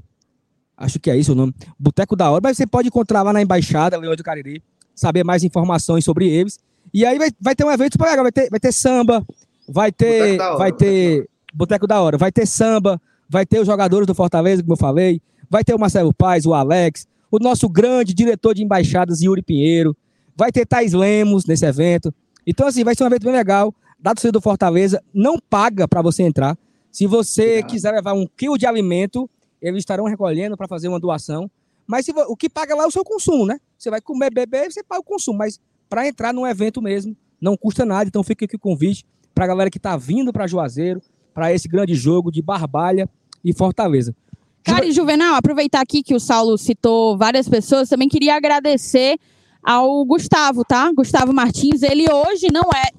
[0.76, 1.54] Acho que é isso o nome.
[1.78, 2.40] Boteco da Hora.
[2.42, 4.62] Mas você pode encontrar lá na Embaixada, Leão do Cariri,
[4.94, 6.58] saber mais informações sobre eles.
[6.92, 8.24] E aí vai, vai ter um evento super legal.
[8.24, 9.24] Vai ter, vai ter samba,
[9.68, 10.38] vai ter.
[10.38, 11.28] Vai ter.
[11.54, 12.16] Boteco da Hora.
[12.16, 15.20] Vai ter samba, vai ter os jogadores do Fortaleza, como eu falei.
[15.48, 19.96] vai ter o Marcelo Paz, o Alex, o nosso grande diretor de embaixadas, Yuri Pinheiro,
[20.36, 22.12] vai ter Thais Lemos nesse evento.
[22.46, 23.74] Então, assim, vai ser um evento bem legal.
[24.00, 26.58] Da torcida do Fortaleza, não paga para você entrar.
[26.90, 29.30] Se você quiser levar um quilo de alimento,
[29.62, 31.50] eles estarão recolhendo para fazer uma doação.
[31.86, 33.58] Mas se, o que paga lá é o seu consumo, né?
[33.78, 35.38] Você vai comer, beber, você paga o consumo.
[35.38, 38.08] Mas para entrar num evento mesmo, não custa nada.
[38.08, 41.00] Então fica aqui o convite para a galera que está vindo para Juazeiro,
[41.32, 43.08] para esse grande jogo de Barbalha
[43.44, 44.14] e Fortaleza.
[44.62, 49.18] Cara, e Juvenal, aproveitar aqui que o Saulo citou várias pessoas, também queria agradecer
[49.62, 50.92] ao Gustavo, tá?
[50.92, 52.90] Gustavo Martins, ele hoje não é,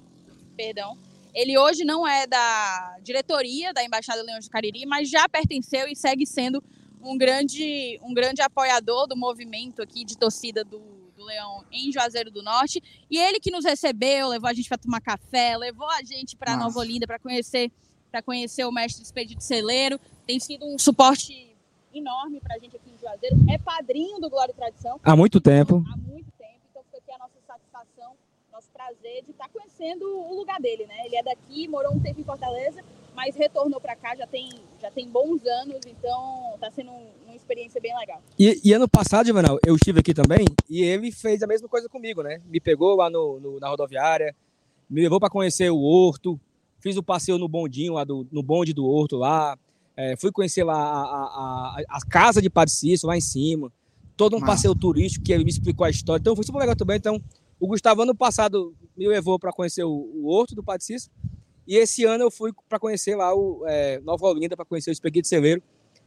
[0.57, 0.97] perdão,
[1.33, 5.95] ele hoje não é da diretoria da Embaixada Leões do Cariri, mas já pertenceu e
[5.95, 6.63] segue sendo
[7.01, 10.79] um grande, um grande apoiador do movimento aqui de torcida do,
[11.15, 12.81] do Leão em Juazeiro do Norte.
[13.09, 16.55] E ele que nos recebeu, levou a gente para tomar café, levou a gente para
[16.55, 17.71] Nova Olinda para conhecer
[18.11, 19.99] para conhecer o mestre Expedito Celeiro.
[20.27, 21.51] Tem sido um suporte
[21.91, 23.35] enorme para a gente aqui em Juazeiro.
[23.49, 24.99] É padrinho do Glória e Tradição.
[25.03, 25.83] Há muito tempo.
[25.91, 26.59] Há muito tempo.
[26.69, 28.13] Então fica aqui a nossa satisfação,
[28.51, 31.05] nosso prazer de estar tá conhecendo o lugar dele, né?
[31.05, 32.81] Ele é daqui, morou um tempo em Fortaleza,
[33.15, 34.49] mas retornou para cá já tem,
[34.81, 38.21] já tem bons anos, então está sendo um, uma experiência bem legal.
[38.37, 41.87] E, e, ano passado, Juvenal, eu estive aqui também e ele fez a mesma coisa
[41.87, 42.41] comigo, né?
[42.45, 44.35] Me pegou lá no, no na rodoviária,
[44.89, 46.39] me levou para conhecer o Horto,
[46.79, 49.57] fiz o passeio no bondinho lá do, no bonde do Horto lá,
[49.95, 53.71] é, fui conhecer lá a, a, a, a, casa de Padre Cício lá em cima,
[54.17, 54.53] todo um Massa.
[54.53, 57.21] passeio turístico que ele me explicou a história, então foi super legal também, então
[57.63, 61.09] o Gustavo ano passado me levou para conhecer o, o Horto do Padre Cício,
[61.65, 64.91] e esse ano eu fui para conhecer lá o é, Nova Olinda, para conhecer o
[64.91, 65.63] Espeguito Celeiro,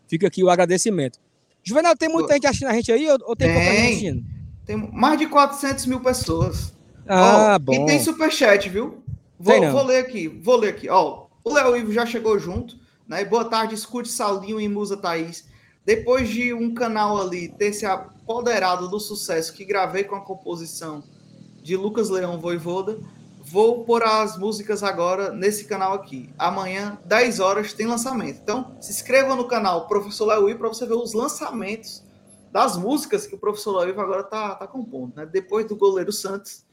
[0.07, 1.19] fica aqui o agradecimento.
[1.65, 4.25] Juvenal, tem muita gente assistindo a gente aí ou, ou tem, tem pouca gente assistindo?
[4.67, 6.75] Tem mais de 400 mil pessoas.
[7.09, 7.73] Ah, oh, bom.
[7.73, 9.03] E tem superchat, viu?
[9.41, 10.91] Vou, vou, ler aqui, vou ler aqui.
[10.91, 12.77] Ó, o Léo Ivo já chegou junto,
[13.09, 13.25] né?
[13.25, 15.49] Boa tarde, escute Salinho e Musa Thaís.
[15.87, 21.03] Depois de um canal ali ter se apoderado do sucesso que gravei com a composição
[21.67, 22.97] de Lucas Leão Voivoda,
[23.45, 26.31] vou pôr as músicas agora nesse canal aqui.
[26.39, 28.39] Amanhã, 10 horas, tem lançamento.
[28.41, 32.05] Então, se inscreva no canal Professor Ivo para você ver os lançamentos
[32.53, 35.27] das músicas que o Professor Ivo agora tá, tá compondo, né?
[35.27, 36.65] Depois do Goleiro Santos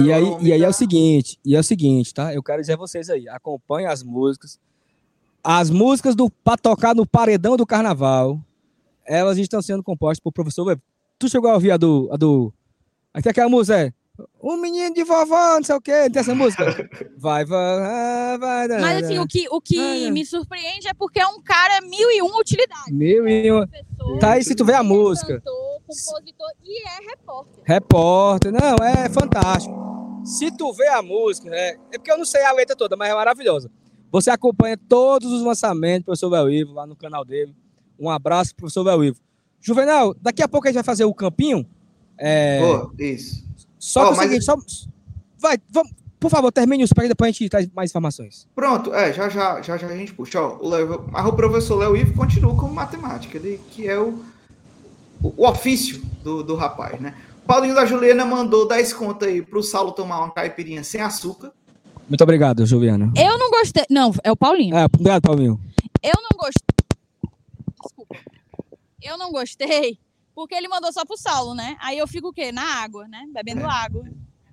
[0.00, 2.34] e aí, e aí é o seguinte, e é o seguinte, tá?
[2.34, 4.58] Eu quero dizer a vocês aí, acompanhem as músicas.
[5.44, 8.40] As músicas do para tocar no paredão do carnaval,
[9.04, 10.78] elas estão sendo compostas por professor.
[11.18, 12.08] Tu chegou a ouvir a do.
[12.10, 12.52] A do
[13.12, 13.97] aqui aquela música é.
[14.42, 16.64] Um menino de vovó, não sei o quê, tem essa música.
[17.16, 18.68] Vai, vai, vai.
[18.68, 22.10] vai Mas assim, o que, o que me surpreende é porque é um cara mil
[22.10, 22.92] e uma utilidades.
[22.92, 23.68] Mil e uma.
[24.20, 25.34] Tá aí se tu vê a música.
[25.34, 27.62] Cantor, compositor e é repórter.
[27.64, 30.22] Repórter, não, é fantástico.
[30.24, 33.10] Se tu vê a música, é, é porque eu não sei a letra toda, mas
[33.10, 33.70] é maravilhosa.
[34.10, 37.54] Você acompanha todos os lançamentos do professor Velvivo lá no canal dele.
[37.98, 39.18] Um abraço, professor Velvivo.
[39.60, 41.68] Juvenal, daqui a pouco a gente vai fazer o campinho.
[42.18, 42.60] É...
[42.62, 43.46] Oh, isso.
[43.78, 44.56] Só oh, que é o seguinte, só...
[45.38, 48.46] vai, vamos, por favor, termine isso para depois a gente traz mais informações.
[48.54, 50.40] Pronto, é, já já, já, já a gente puxa.
[50.40, 54.22] Ó, o, Leo, mas o professor Léo Ivo continua como matemática, ele, que é o
[55.22, 57.14] o, ofício do, do rapaz, né?
[57.42, 61.52] O Paulinho da Juliana mandou 10 contas aí pro Saulo tomar uma caipirinha sem açúcar.
[62.08, 63.12] Muito obrigado, Juliana.
[63.16, 63.84] Eu não gostei.
[63.90, 64.76] Não, é o Paulinho.
[64.76, 65.60] É, obrigado, Paulinho.
[66.02, 66.86] Eu não gostei.
[67.82, 68.16] Desculpa.
[69.02, 69.98] Eu não gostei
[70.38, 71.76] porque ele mandou só pro Saulo, né?
[71.80, 72.52] Aí eu fico o quê?
[72.52, 73.26] Na água, né?
[73.34, 73.64] Bebendo é.
[73.64, 74.04] água.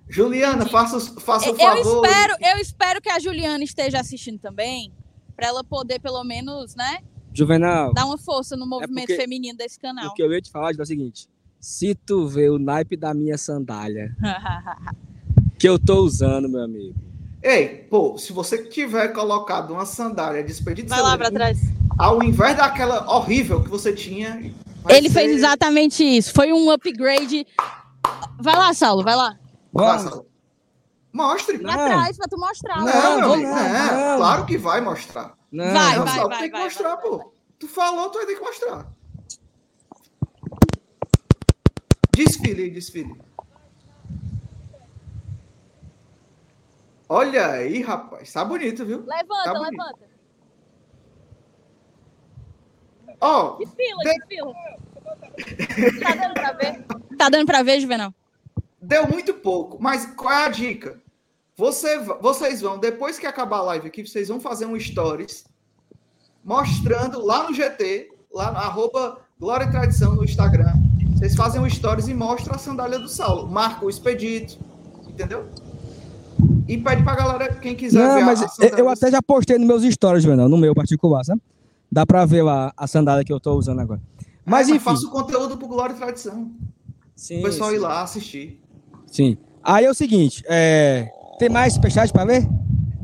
[0.08, 1.76] Juliana, faça, faça o favor.
[1.76, 4.92] Eu espero, eu espero que a Juliana esteja assistindo também,
[5.36, 6.98] para ela poder pelo menos, né,
[7.32, 7.94] Juvenal.
[7.94, 10.08] Dá uma força no é movimento é porque, feminino desse canal.
[10.08, 11.28] O que eu ia te falar é o seguinte:
[11.60, 14.12] se tu vê o naipe da minha sandália
[15.56, 16.96] que eu tô usando, meu amigo.
[17.40, 21.60] Ei, pô, se você tiver colocado uma sandália despedida Vai lá pra trás.
[21.96, 24.52] Ao invés daquela horrível que você tinha.
[24.88, 25.14] Ele ser...
[25.14, 26.32] fez exatamente isso.
[26.32, 27.46] Foi um upgrade.
[28.40, 29.38] Vai lá, Saulo, vai lá.
[29.72, 30.26] Vai, Saulo.
[31.12, 31.56] Mostre.
[31.58, 32.76] Lá atrás pra tu mostrar.
[32.78, 35.34] Não, não, não, não, é, claro que vai mostrar.
[35.50, 37.32] Não, vai, não, vai, só vai, tem que vai, mostrar, vai, pô.
[37.58, 38.86] Tu falou, tu vai ter que mostrar.
[42.14, 43.14] Desfile, desfile.
[47.08, 48.32] Olha aí, rapaz.
[48.32, 49.04] Tá bonito, viu?
[49.06, 49.70] Levanta, tá bonito.
[49.70, 50.06] levanta.
[53.05, 53.05] Ó.
[53.20, 54.14] Oh, desfila, de...
[54.14, 54.54] desfila.
[56.00, 56.84] tá dando pra ver?
[57.16, 58.12] Tá dando pra ver, Juvenal?
[58.80, 61.00] Deu muito pouco, mas qual é a dica?
[61.56, 65.46] Você, vocês vão, depois que acabar a live aqui, vocês vão fazer um stories
[66.44, 70.72] mostrando lá no GT, lá no arroba Glória e Tradição no Instagram.
[71.14, 73.48] Vocês fazem um stories e mostram a sandália do Saulo.
[73.48, 74.58] Marca o expedito,
[75.08, 75.48] entendeu?
[76.68, 78.42] E pede pra galera, quem quiser Não, ver mas
[78.76, 81.40] eu até já postei nos meus stories, Juvenal, no meu particular, sabe?
[81.90, 84.00] Dá pra ver lá a sandália que eu tô usando agora.
[84.44, 84.84] Mas, é, enfim.
[84.84, 86.52] faço conteúdo pro Glória e Tradição.
[87.14, 87.40] Sim.
[87.40, 87.76] O pessoal sim.
[87.76, 88.60] ir lá assistir.
[89.06, 89.38] Sim.
[89.62, 91.08] Aí é o seguinte, é...
[91.38, 92.48] tem mais superchat para ver?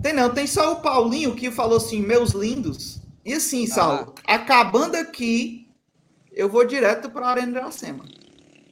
[0.03, 3.01] Tem não, tem só o Paulinho que falou assim, meus lindos.
[3.25, 4.35] E assim, Saulo, ah.
[4.35, 5.69] acabando aqui,
[6.33, 8.05] eu vou direto para a Arena Iracema.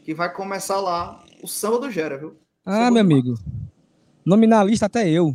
[0.05, 2.37] Que vai começar lá o samba do Gera, viu?
[2.65, 3.35] Ah, meu amigo.
[4.25, 5.33] Nominalista até eu.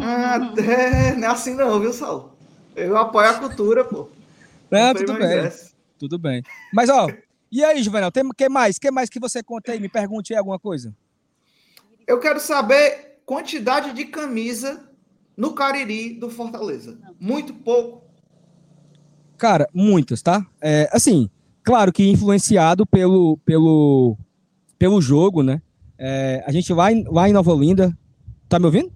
[0.00, 1.14] Ah, até...
[1.16, 2.37] Não é assim não, viu, Saulo?
[2.78, 4.08] Eu apoio a cultura, pô.
[4.70, 5.26] Não, tudo bem.
[5.26, 5.74] Ingresso.
[5.98, 6.42] Tudo bem.
[6.72, 7.08] Mas, ó,
[7.50, 8.78] e aí, Juvenal, tem que mais?
[8.78, 9.80] que mais que você conta aí?
[9.80, 10.94] Me pergunte aí alguma coisa.
[12.06, 14.88] Eu quero saber quantidade de camisa
[15.36, 16.98] no Cariri do Fortaleza.
[17.18, 18.04] Muito pouco.
[19.36, 20.46] Cara, muitas, tá?
[20.60, 21.28] É, assim,
[21.62, 24.16] claro que influenciado pelo, pelo,
[24.78, 25.60] pelo jogo, né?
[25.98, 27.96] É, a gente em, lá em Nova Olinda.
[28.48, 28.92] Tá me ouvindo?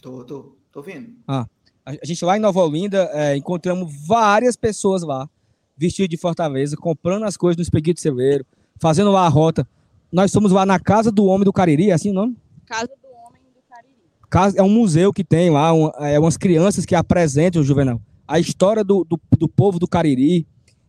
[0.00, 1.16] Tô, tô, tô ouvindo.
[1.26, 1.46] Ah,
[1.84, 5.28] a, gente lá em Nova Olinda é, encontramos várias pessoas lá,
[5.76, 8.44] vestidas de Fortaleza, comprando as coisas no Espeguito Celeiro,
[8.80, 9.66] fazendo lá a rota.
[10.10, 12.36] Nós somos lá na Casa do Homem do Cariri, é assim o nome?
[12.66, 13.94] Casa do Homem do Cariri.
[14.28, 18.38] Casa, é um museu que tem lá, um, é, umas crianças que apresentam, Juvenal, a
[18.38, 20.46] história do, do, do povo do Cariri.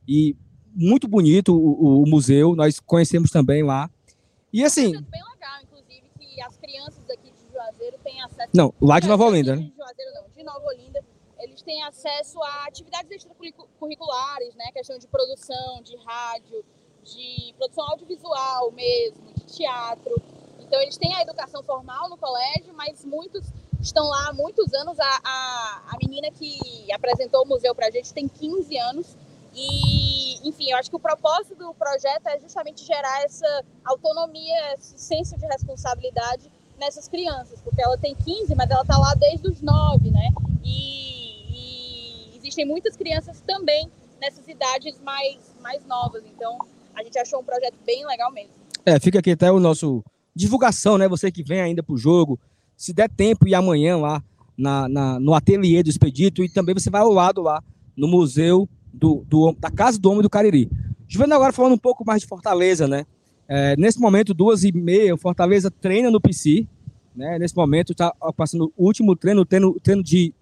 [0.08, 0.36] E
[0.76, 3.90] muito bonito o, o, o, museu, nós conhecemos também lá.
[4.52, 4.96] E assim.
[4.96, 8.50] É bem legal, inclusive, que as crianças aqui de Juazeiro têm acesso.
[8.54, 9.64] Não, lá de Nova Olinda, né?
[9.64, 11.04] De Juazeiro não, de Nova Olinda,
[11.64, 14.72] têm acesso a atividades extracurriculares, né?
[14.72, 16.64] Questão de produção, de rádio,
[17.04, 20.22] de produção audiovisual mesmo, de teatro.
[20.60, 23.46] Então, eles têm a educação formal no colégio, mas muitos
[23.82, 25.00] estão lá há muitos anos.
[25.00, 29.18] A, a, a menina que apresentou o museu para a gente tem 15 anos.
[29.56, 34.98] E, enfim, eu acho que o propósito do projeto é justamente gerar essa autonomia, esse
[34.98, 39.62] senso de responsabilidade nessas crianças, porque ela tem 15, mas ela está lá desde os
[39.62, 40.30] 9, né?
[40.64, 41.23] E,
[42.58, 43.90] e, existem muitas crianças também
[44.22, 46.24] nessas idades mais, mais novas.
[46.26, 46.58] Então,
[46.96, 48.54] a gente achou um projeto bem legal mesmo.
[48.86, 50.04] É, fica aqui até o nosso
[50.36, 51.08] divulgação, né?
[51.08, 52.40] Você que vem ainda para o jogo,
[52.76, 54.24] se der tempo e amanhã lá
[54.58, 57.64] na, na, no ateliê do Expedito e também você vai ao lado lá
[57.96, 60.70] no museu do, do, da Casa do Homem do Cariri.
[61.08, 63.06] Juvenal agora falando um pouco mais de Fortaleza, né?
[63.48, 66.68] É, nesse momento, duas e meia, o Fortaleza treina no PC,
[67.16, 67.38] né?
[67.38, 70.34] Nesse momento está passando o último treino, treino, treino de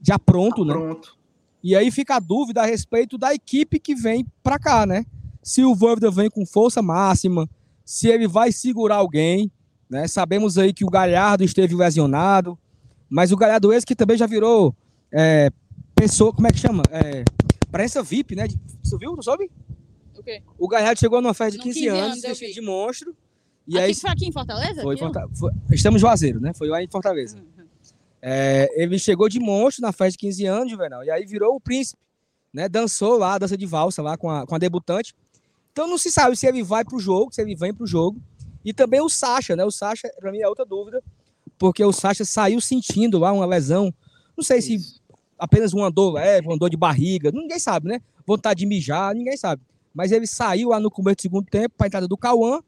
[0.00, 0.72] já pronto, né?
[0.72, 1.16] Pronto.
[1.62, 5.04] E aí fica a dúvida a respeito da equipe que vem para cá, né?
[5.42, 7.48] Se o Voivoda vem com força máxima,
[7.84, 9.50] se ele vai segurar alguém,
[9.88, 10.06] né?
[10.08, 12.58] Sabemos aí que o Galhardo esteve lesionado,
[13.08, 14.74] mas o Galhardo esse que também já virou
[15.12, 15.50] é,
[15.94, 16.82] pessoa, como é que chama?
[16.90, 17.24] É,
[17.70, 18.46] prensa VIP, né?
[18.82, 19.14] Você viu?
[19.14, 19.50] Não soube?
[20.16, 20.42] O quê?
[20.58, 23.16] O Galhardo chegou numa festa de 15, 15 anos, de monstro.
[23.66, 24.82] E aqui, aí, foi aqui em Fortaleza?
[24.82, 25.28] Foi, Forta...
[25.34, 26.52] foi, estamos Juazeiro, né?
[26.54, 27.36] Foi lá em Fortaleza.
[27.36, 27.55] Uhum.
[28.20, 31.60] É, ele chegou de monstro na festa de 15 anos, Juvenal, e aí virou o
[31.60, 32.00] príncipe,
[32.52, 32.68] né?
[32.68, 35.14] Dançou lá, dança de valsa lá com a, com a debutante.
[35.72, 38.20] Então não se sabe se ele vai pro jogo, se ele vem pro jogo.
[38.64, 39.64] E também o Sacha, né?
[39.64, 41.02] O Sacha, para mim, é outra dúvida,
[41.58, 43.94] porque o Sacha saiu sentindo lá uma lesão.
[44.36, 44.68] Não sei Isso.
[44.68, 45.00] se
[45.38, 48.00] apenas uma dor leve, uma dor de barriga, ninguém sabe, né?
[48.26, 49.62] Vontade de mijar, ninguém sabe.
[49.94, 52.60] Mas ele saiu lá no começo do segundo tempo para a entrada do Cauã.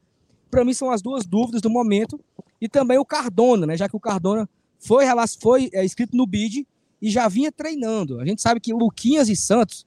[0.49, 2.19] Para mim são as duas dúvidas do momento.
[2.61, 3.75] E também o Cardona, né?
[3.75, 4.47] Já que o Cardona
[4.79, 5.05] foi,
[5.41, 6.65] foi é, escrito no bid
[7.01, 8.19] e já vinha treinando.
[8.19, 9.85] A gente sabe que Luquinhas e Santos,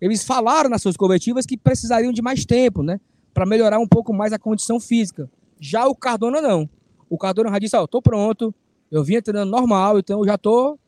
[0.00, 3.00] eles falaram nas suas coletivas que precisariam de mais tempo, né?
[3.32, 5.30] Para melhorar um pouco mais a condição física.
[5.60, 6.68] Já o Cardona não.
[7.08, 8.54] O Cardona já disse, ó, oh, tô pronto,
[8.90, 10.78] eu vinha treinando normal, então eu já tô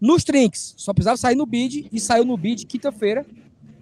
[0.00, 0.74] nos trinks.
[0.76, 3.26] Só precisava sair no bid e saiu no bid quinta-feira.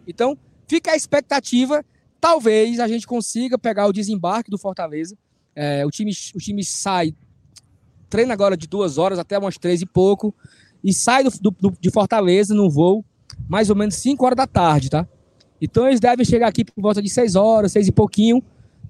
[0.07, 1.85] Então, fica a expectativa.
[2.21, 5.17] Talvez a gente consiga pegar o desembarque do Fortaleza.
[5.55, 7.15] É, o, time, o time sai,
[8.17, 10.35] treina agora de duas horas até umas três e pouco,
[10.83, 13.05] e sai do, do, de Fortaleza no voo
[13.47, 15.07] mais ou menos cinco horas da tarde, tá?
[15.61, 18.43] Então eles devem chegar aqui por volta de seis horas, seis e pouquinho.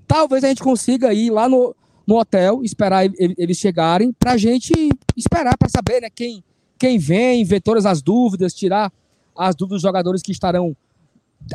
[0.07, 1.75] Talvez a gente consiga ir lá no,
[2.07, 4.73] no hotel, esperar eles chegarem, para a gente
[5.17, 6.45] esperar para saber né, quem,
[6.79, 8.93] quem vem, ver todas as dúvidas, tirar
[9.37, 10.77] as dúvidas dos jogadores que estarão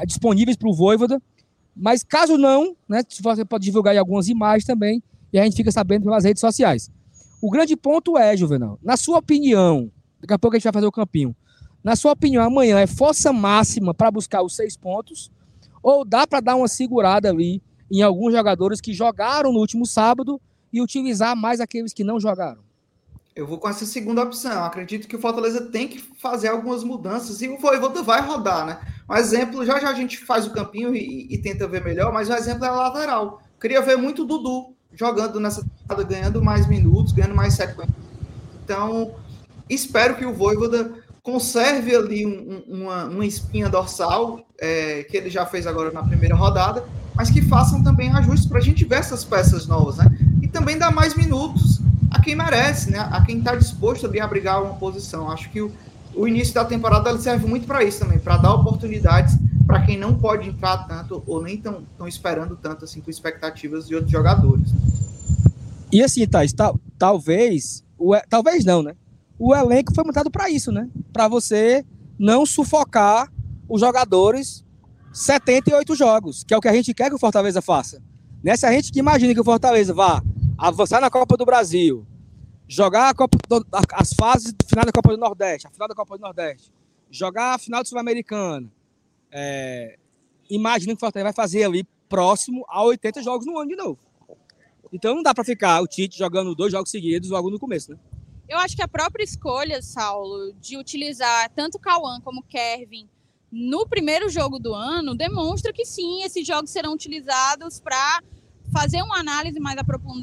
[0.05, 1.21] disponíveis para o Voivoda.
[1.73, 5.71] Mas caso não, né, você pode divulgar aí algumas imagens também e a gente fica
[5.71, 6.91] sabendo pelas redes sociais.
[7.41, 10.85] O grande ponto é, Juvenal, na sua opinião, daqui a pouco a gente vai fazer
[10.85, 11.35] o campinho.
[11.83, 15.31] Na sua opinião, amanhã é força máxima para buscar os seis pontos
[15.81, 20.39] ou dá para dar uma segurada ali em alguns jogadores que jogaram no último sábado
[20.71, 22.61] e utilizar mais aqueles que não jogaram?
[23.35, 24.63] Eu vou com essa segunda opção.
[24.63, 28.79] acredito que o Fortaleza tem que fazer algumas mudanças e o Voivoda vai rodar, né?
[29.09, 32.29] Um exemplo, já já a gente faz o campinho e, e tenta ver melhor, mas
[32.29, 33.41] o um exemplo é a lateral.
[33.59, 37.93] Queria ver muito o Dudu jogando nessa temporada, ganhando mais minutos, ganhando mais sequência.
[38.63, 39.11] Então,
[39.69, 40.91] espero que o Voivoda
[41.23, 46.35] conserve ali um, uma, uma, espinha dorsal, é, que ele já fez agora na primeira
[46.35, 46.83] rodada,
[47.15, 50.05] mas que façam também ajustes para a gente ver essas peças novas, né?
[50.41, 52.99] E também dar mais minutos a quem merece, né?
[53.11, 55.29] A quem está disposto ali a brigar uma posição.
[55.29, 55.71] Acho que o,
[56.15, 59.37] o início da temporada serve muito para isso também, para dar oportunidades
[59.71, 63.95] para quem não pode entrar tanto ou nem estão esperando tanto assim com expectativas de
[63.95, 64.69] outros jogadores.
[64.73, 64.79] Né?
[65.89, 68.97] E assim, Thais, tal, talvez, o, talvez não, né?
[69.39, 70.89] O elenco foi montado para isso, né?
[71.13, 71.85] Para você
[72.19, 73.31] não sufocar
[73.69, 74.65] os jogadores
[75.13, 78.03] 78 jogos, que é o que a gente quer que o Fortaleza faça.
[78.43, 80.21] Nessa a gente que imagina que o Fortaleza vá
[80.57, 82.05] avançar na Copa do Brasil,
[82.67, 86.17] jogar a Copa do, as fases final da Copa do Nordeste, a final da Copa
[86.17, 86.73] do Nordeste,
[87.09, 88.69] jogar a final do Sul-Americana,
[89.31, 89.97] é,
[90.49, 93.99] imagina que o Fortaleza vai fazer ali próximo a 80 jogos no ano de novo.
[94.91, 97.97] Então não dá para ficar o Tite jogando dois jogos seguidos logo no começo, né?
[98.49, 103.07] Eu acho que a própria escolha, Saulo, de utilizar tanto Cauã como Kevin
[103.49, 108.21] no primeiro jogo do ano demonstra que sim, esses jogos serão utilizados para
[108.73, 109.77] fazer uma análise mais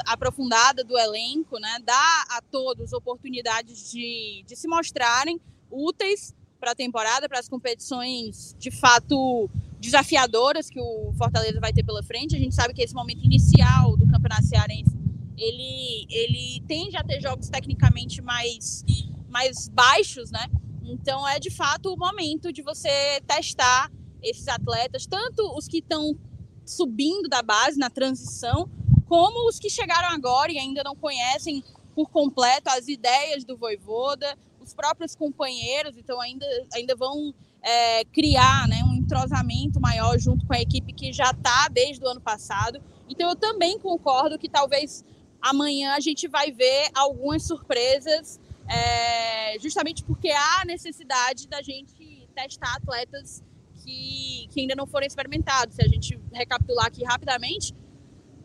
[0.07, 1.79] aprofundada do elenco, né?
[1.85, 5.41] dar a todos oportunidades de, de se mostrarem
[5.71, 11.85] úteis para a temporada, para as competições de fato desafiadoras que o Fortaleza vai ter
[11.85, 12.35] pela frente.
[12.35, 14.99] A gente sabe que esse momento inicial do Campeonato Cearense
[15.39, 18.85] ele, ele tende a ter jogos tecnicamente mais,
[19.29, 20.47] mais baixos, né?
[20.83, 23.91] Então é de fato o momento de você testar
[24.23, 26.19] esses atletas, tanto os que estão
[26.65, 28.69] subindo da base na transição,
[29.07, 31.63] como os que chegaram agora e ainda não conhecem
[31.95, 34.37] por completo as ideias do Voivoda,
[34.69, 40.53] os próprios companheiros, então ainda, ainda vão é, criar né, um entrosamento maior junto com
[40.53, 42.81] a equipe que já está desde o ano passado.
[43.09, 45.05] Então eu também concordo que talvez
[45.41, 52.77] amanhã a gente vai ver algumas surpresas, é, justamente porque há necessidade da gente testar
[52.77, 53.43] atletas
[53.83, 55.77] que, que ainda não foram experimentados.
[55.77, 57.75] Se a gente recapitular aqui rapidamente,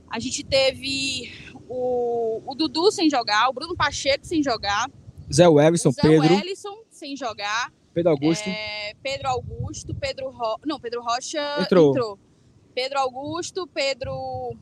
[0.10, 1.34] a gente teve
[1.68, 4.90] o, o Dudu sem jogar, o Bruno Pacheco sem jogar,
[5.32, 6.28] Zé Wellison, Zé Pedro.
[6.28, 7.72] Zé Wellison sem jogar.
[7.94, 8.50] Pedro Augusto.
[8.50, 10.60] É, Pedro Augusto, Pedro Ro...
[10.66, 11.92] Não, Pedro Rocha entrou.
[11.92, 12.20] entrou.
[12.74, 14.56] Pedro Augusto, Pedro.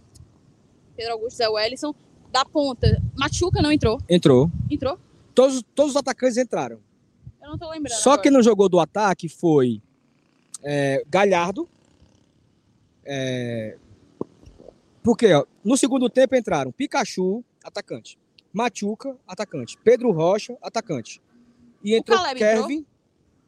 [0.96, 1.96] Pedro Augusto, Zé Wellison.
[2.32, 3.02] Da ponta.
[3.18, 4.00] Machuca não entrou.
[4.10, 4.52] Entrou.
[4.70, 5.00] Entrou?
[5.34, 6.80] Todos, todos os atacantes entraram.
[7.42, 7.98] Eu não tô lembrando.
[7.98, 8.24] Só agora.
[8.24, 9.82] quem não jogou do ataque foi
[10.62, 11.68] é, Galhardo.
[13.06, 13.78] É,
[15.04, 18.18] porque ó, no segundo tempo entraram Pikachu, atacante.
[18.54, 19.78] Machuca, atacante.
[19.84, 21.22] Pedro Rocha, atacante.
[21.84, 22.86] E entrou Kevin, entrou?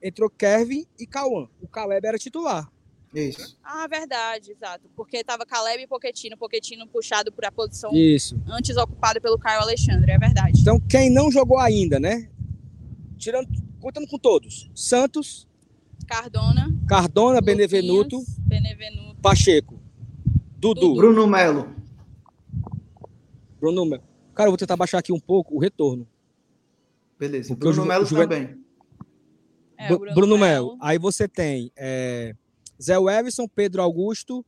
[0.02, 1.48] entrou Kevin e Cauã.
[1.62, 2.72] O Caleb era titular.
[3.14, 3.58] Isso.
[3.64, 4.90] Ah, verdade, exato.
[4.96, 8.42] Porque tava Caleb e Poquetino, Poquetino puxado para a posição Isso.
[8.48, 10.60] antes ocupada pelo Caio Alexandre, é verdade.
[10.60, 12.28] Então, quem não jogou ainda, né?
[13.18, 13.48] Tirando,
[13.80, 14.72] contando com todos.
[14.74, 15.48] Santos,
[16.08, 19.80] Cardona, Cardona, Benevenuto, Benevenuto, Pacheco,
[20.58, 21.76] Dudu, Bruno Melo.
[23.60, 24.13] Bruno Melo.
[24.34, 26.08] Cara, eu vou tentar baixar aqui um pouco o retorno.
[27.18, 27.56] Beleza.
[27.56, 28.64] Porque Bruno Melo também.
[29.78, 30.78] É, Bruno, Bruno Melo.
[30.82, 32.36] Aí você tem é,
[32.82, 34.46] Zé Everson, Pedro Augusto.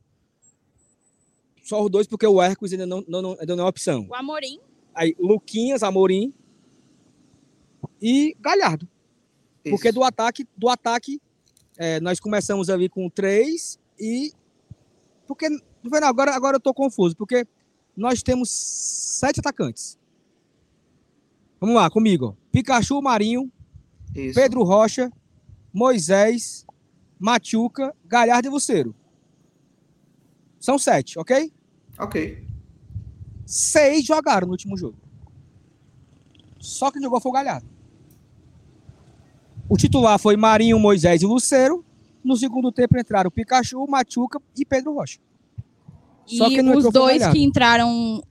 [1.62, 4.06] Só os dois, porque o Hércules ainda não, não, não, ainda não é opção.
[4.08, 4.60] O Amorim.
[4.94, 6.32] Aí Luquinhas, Amorim
[8.00, 8.88] e Galhardo.
[9.64, 9.74] Isso.
[9.74, 11.20] Porque do ataque, do ataque
[11.76, 14.32] é, nós começamos ali com três e.
[15.26, 15.48] Porque.
[16.02, 17.46] Agora, agora eu tô confuso, porque
[17.96, 19.98] nós temos sete atacantes.
[21.60, 22.36] Vamos lá, comigo.
[22.52, 23.50] Pikachu Marinho,
[24.14, 24.34] Isso.
[24.38, 25.10] Pedro Rocha,
[25.72, 26.66] Moisés,
[27.18, 28.94] Machuca, Galhardo e Luceiro.
[30.60, 31.52] São sete, ok?
[31.98, 32.46] Ok.
[33.46, 34.98] Seis jogaram no último jogo.
[36.58, 37.66] Só quem jogou foi o Galhardo.
[39.68, 41.84] O titular foi Marinho, Moisés e Luceiro.
[42.22, 45.18] No segundo tempo entraram Pikachu, Machuca e Pedro Rocha.
[46.26, 48.22] Só e os dois que entraram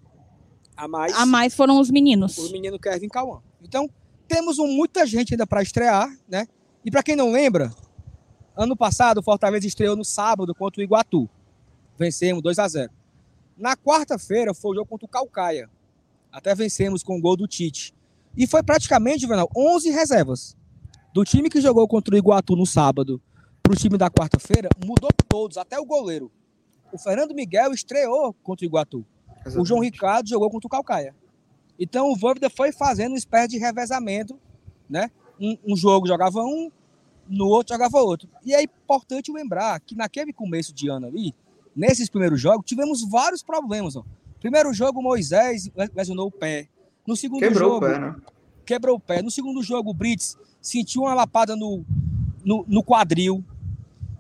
[0.76, 2.38] a mais, a mais foram os meninos.
[2.38, 3.42] O menino Kevin Cauã.
[3.64, 3.90] Então,
[4.28, 6.48] temos um, muita gente ainda para estrear, né?
[6.84, 7.72] E para quem não lembra,
[8.56, 11.30] ano passado o Fortaleza estreou no sábado contra o Iguatu.
[11.98, 12.92] Vencemos 2 a 0.
[13.58, 15.70] Na quarta-feira foi o jogo contra o Calcaia.
[16.30, 17.94] Até vencemos com o gol do Tite.
[18.36, 20.58] E foi praticamente, Juvenal, 11 reservas.
[21.14, 23.22] Do time que jogou contra o Iguatu no sábado
[23.64, 26.30] para o time da quarta-feira, mudou todos, até o goleiro
[26.96, 29.06] o Fernando Miguel estreou contra o Iguatu.
[29.30, 29.60] Exatamente.
[29.60, 31.14] O João Ricardo jogou contra o Calcaia.
[31.78, 34.40] Então o Voivoda foi fazendo uma espécie de revezamento,
[34.90, 35.12] né?
[35.40, 36.72] Um, um, jogo jogava um,
[37.28, 38.30] no outro jogava outro.
[38.46, 41.36] E é importante lembrar que naquele começo de ano ali,
[41.76, 43.98] nesses primeiros jogos, tivemos vários problemas.
[43.98, 44.04] Ó.
[44.40, 46.70] Primeiro jogo, Moisés lesionou o pé.
[47.06, 48.16] No segundo quebrou jogo, o pé, né?
[48.66, 49.22] quebrou o pé.
[49.22, 51.84] No segundo jogo, o Brits sentiu uma lapada no,
[52.44, 53.44] no, no quadril.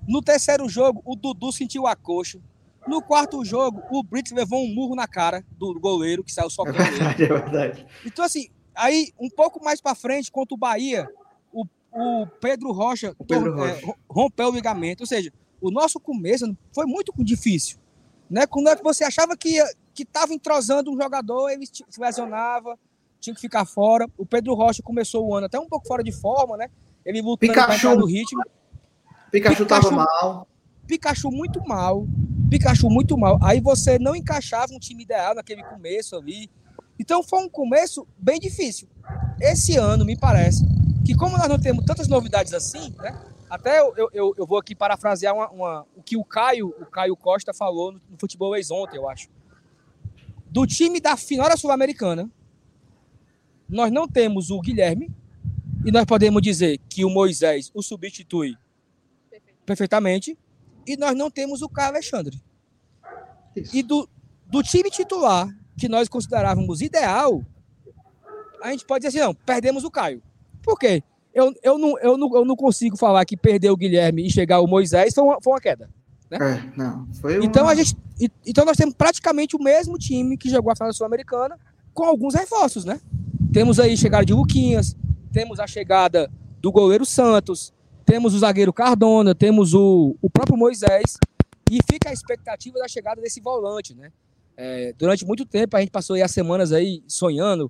[0.05, 2.39] No terceiro jogo, o Dudu sentiu a coxa.
[2.87, 6.63] No quarto jogo, o Brits levou um murro na cara do goleiro, que saiu só
[6.67, 7.87] É verdade, é verdade.
[8.05, 11.07] Então, assim, aí, um pouco mais para frente, contra o Bahia,
[11.51, 13.85] o, o Pedro Rocha, O Pedro é, Rocha.
[13.85, 15.01] ro- rompeu o ligamento.
[15.01, 17.77] Ou seja, o nosso começo foi muito difícil.
[18.29, 18.45] Né?
[18.45, 19.57] Quando é que você achava que
[19.97, 22.77] estava entrosando um jogador, ele se lesionava,
[23.19, 24.07] tinha que ficar fora.
[24.17, 26.69] O Pedro Rocha começou o ano até um pouco fora de forma, né?
[27.03, 28.43] Ele lutando para entrar no ritmo.
[29.31, 30.47] Pikachu, Pikachu- tava mal.
[30.87, 32.07] Pikachu muito mal.
[32.49, 33.39] Pikachu muito mal.
[33.41, 36.49] Aí você não encaixava um time ideal naquele começo ali.
[36.99, 38.87] Então foi um começo bem difícil.
[39.41, 40.63] Esse ano, me parece,
[41.05, 43.19] que como nós não temos tantas novidades assim, né?
[43.49, 47.15] Até eu, eu- eu, vou aqui parafrasear uma, uma- o que o Caio, o Caio
[47.15, 49.27] Costa falou no, no Futebol Ex ontem, eu acho.
[50.49, 52.29] Do time da final da Sul-Americana,
[53.67, 55.11] nós não temos o Guilherme,
[55.85, 58.55] e nós podemos dizer que o Moisés o substitui
[59.65, 60.37] perfeitamente,
[60.85, 62.41] e nós não temos o Caio Alexandre.
[63.55, 63.75] Isso.
[63.75, 64.07] E do,
[64.47, 67.41] do time titular, que nós considerávamos ideal,
[68.61, 70.21] a gente pode dizer assim, não, perdemos o Caio.
[70.61, 71.03] Por quê?
[71.33, 74.61] Eu, eu, não, eu, não, eu não consigo falar que perder o Guilherme e chegar
[74.61, 75.89] o Moisés foi uma, foi uma queda.
[76.31, 77.07] É, não.
[77.21, 77.45] Foi uma...
[77.45, 77.95] Então, a gente,
[78.45, 81.59] então nós temos praticamente o mesmo time que jogou a final sul-americana,
[81.93, 82.99] com alguns reforços, né?
[83.53, 84.95] Temos aí a chegada de Luquinhas,
[85.31, 86.31] temos a chegada
[86.61, 87.73] do goleiro Santos,
[88.15, 91.17] temos o zagueiro Cardona, temos o, o próprio Moisés,
[91.69, 94.09] e fica a expectativa da chegada desse volante, né?
[94.55, 97.69] É, durante muito tempo a gente passou aí as semanas aí sonhando,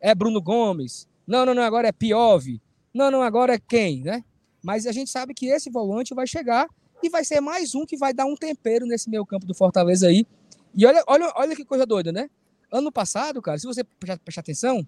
[0.00, 2.58] é Bruno Gomes, não, não, não, agora é Piove,
[2.94, 4.24] não, não, agora é quem, né?
[4.62, 6.66] Mas a gente sabe que esse volante vai chegar
[7.02, 10.06] e vai ser mais um que vai dar um tempero nesse meio campo do Fortaleza
[10.08, 10.26] aí.
[10.74, 12.30] E olha, olha, olha que coisa doida, né?
[12.72, 14.86] Ano passado, cara, se você prestar, prestar atenção,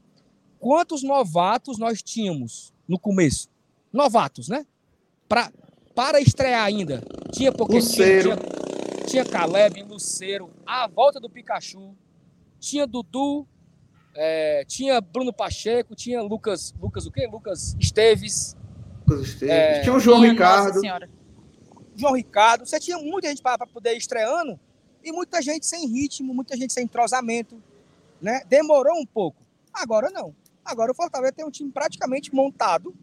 [0.58, 3.50] quantos novatos nós tínhamos no começo?
[3.92, 4.64] Novatos, né?
[5.28, 5.50] Pra,
[5.94, 7.02] para estrear ainda.
[7.32, 8.36] Tinha Pochettino, Lucero.
[8.36, 11.94] tinha, tinha Caleb, Luceiro, a volta do Pikachu,
[12.60, 13.46] tinha Dudu,
[14.14, 17.26] é, tinha Bruno Pacheco, tinha Lucas, Lucas o quê?
[17.26, 18.56] Lucas Esteves,
[19.06, 19.54] Lucas Esteves.
[19.54, 20.80] É, Tinha o João Minha Ricardo.
[21.96, 24.58] João Ricardo, você tinha muita gente para poder ir estreando
[25.02, 27.62] e muita gente sem ritmo, muita gente sem entrosamento,
[28.20, 28.42] né?
[28.48, 29.42] Demorou um pouco.
[29.72, 30.34] Agora não.
[30.64, 32.94] Agora o Fortaleza tem um time praticamente montado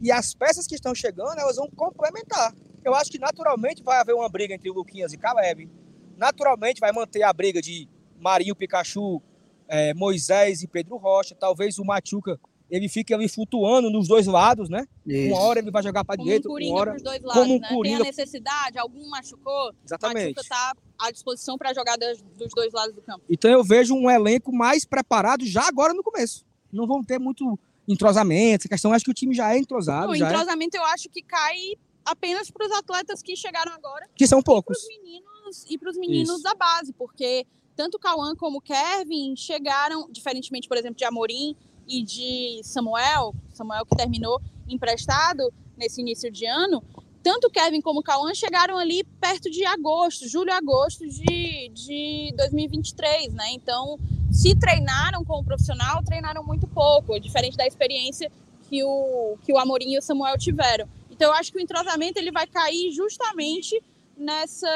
[0.00, 2.54] e as peças que estão chegando, elas vão complementar.
[2.84, 5.68] Eu acho que naturalmente vai haver uma briga entre Luquinhas e Caleb.
[6.16, 7.88] Naturalmente vai manter a briga de
[8.18, 9.20] Marinho, Pikachu,
[9.68, 11.34] eh, Moisés e Pedro Rocha.
[11.34, 12.38] Talvez o Machuca
[12.70, 14.86] ele fique ali flutuando nos dois lados, né?
[15.06, 15.32] Isso.
[15.34, 17.54] Uma hora ele vai jogar para Como um direita, uma hora pros dois lados, como
[17.56, 17.68] um né?
[17.68, 20.34] coringa- Tem a necessidade, algum machucou, exatamente.
[20.36, 23.22] Machuca tá à disposição para jogar dos dois lados do campo.
[23.30, 26.44] Então eu vejo um elenco mais preparado já agora no começo.
[26.72, 27.56] Não vão ter muito
[27.88, 28.92] entrosamento, essa questão.
[28.92, 31.56] Acho que o time já é entrosado, o já é- entrosamento eu acho que cai
[32.04, 34.78] apenas para os atletas que chegaram agora que são para poucos.
[34.78, 36.42] os meninos e para os meninos Isso.
[36.42, 41.56] da base, porque tanto o Cauã como o Kevin chegaram, diferentemente, por exemplo, de Amorim
[41.86, 46.82] e de Samuel, Samuel que terminou emprestado nesse início de ano,
[47.22, 52.32] tanto o Kevin como o Cauã chegaram ali perto de agosto, julho, agosto de, de
[52.36, 53.44] 2023, né?
[53.52, 53.98] Então,
[54.36, 58.30] se treinaram com o profissional, treinaram muito pouco, diferente da experiência
[58.68, 60.86] que o, que o Amorim e o Samuel tiveram.
[61.10, 63.82] Então, eu acho que o entrosamento ele vai cair justamente
[64.14, 64.68] nessa,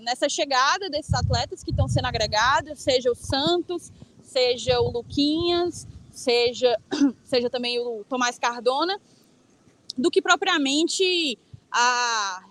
[0.00, 3.92] nessa chegada desses atletas que estão sendo agregados, seja o Santos,
[4.22, 6.80] seja o Luquinhas, seja,
[7.22, 8.98] seja também o Tomás Cardona,
[9.98, 11.38] do que propriamente
[11.70, 12.42] a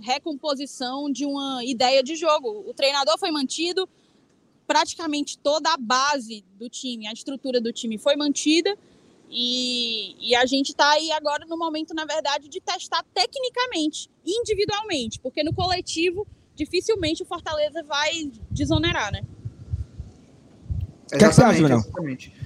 [0.00, 2.64] recomposição de uma ideia de jogo.
[2.64, 3.88] O treinador foi mantido,
[4.68, 8.76] praticamente toda a base do time, a estrutura do time foi mantida.
[9.30, 15.18] E, e a gente está aí agora no momento, na verdade, de testar tecnicamente, individualmente,
[15.20, 19.22] porque no coletivo dificilmente o Fortaleza vai desonerar, né?
[21.10, 21.78] que você acha, Exatamente, Julião?
[21.78, 22.36] exatamente.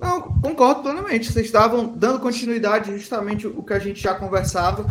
[0.00, 1.32] Não, concordo plenamente.
[1.32, 4.86] Vocês estavam dando continuidade justamente o que a gente já conversava.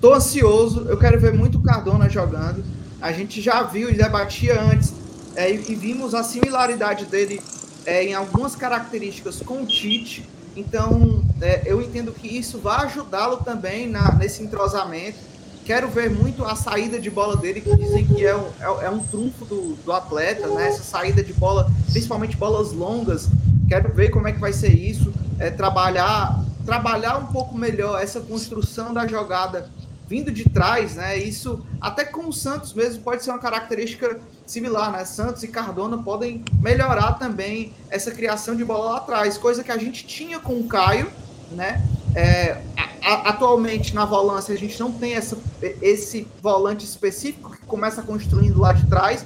[0.00, 2.62] Tô ansioso, eu quero ver muito o Cardona jogando.
[3.00, 4.92] A gente já viu e debatia antes
[5.38, 7.40] é, e, vimos a similaridade dele
[7.86, 10.28] é, em algumas características com o Tite.
[10.56, 15.16] Então, é, eu entendo que isso vai ajudá-lo também na, nesse entrosamento.
[15.64, 18.90] Quero ver muito a saída de bola dele, que dizem que é um, é, é
[18.90, 20.66] um trunfo do, do atleta, né?
[20.66, 23.28] Essa saída de bola, principalmente bolas longas.
[23.68, 25.14] Quero ver como é que vai ser isso.
[25.38, 29.70] É, trabalhar, trabalhar um pouco melhor essa construção da jogada
[30.08, 31.16] vindo de trás, né?
[31.16, 34.18] Isso até com o Santos mesmo pode ser uma característica
[34.50, 35.04] similar, né?
[35.04, 39.78] Santos e Cardona podem melhorar também essa criação de bola lá atrás, coisa que a
[39.78, 41.10] gente tinha com o Caio,
[41.52, 41.82] né?
[42.14, 42.62] É,
[43.02, 45.36] a, atualmente na volância a gente não tem essa,
[45.82, 49.24] esse volante específico que começa construindo lá de trás.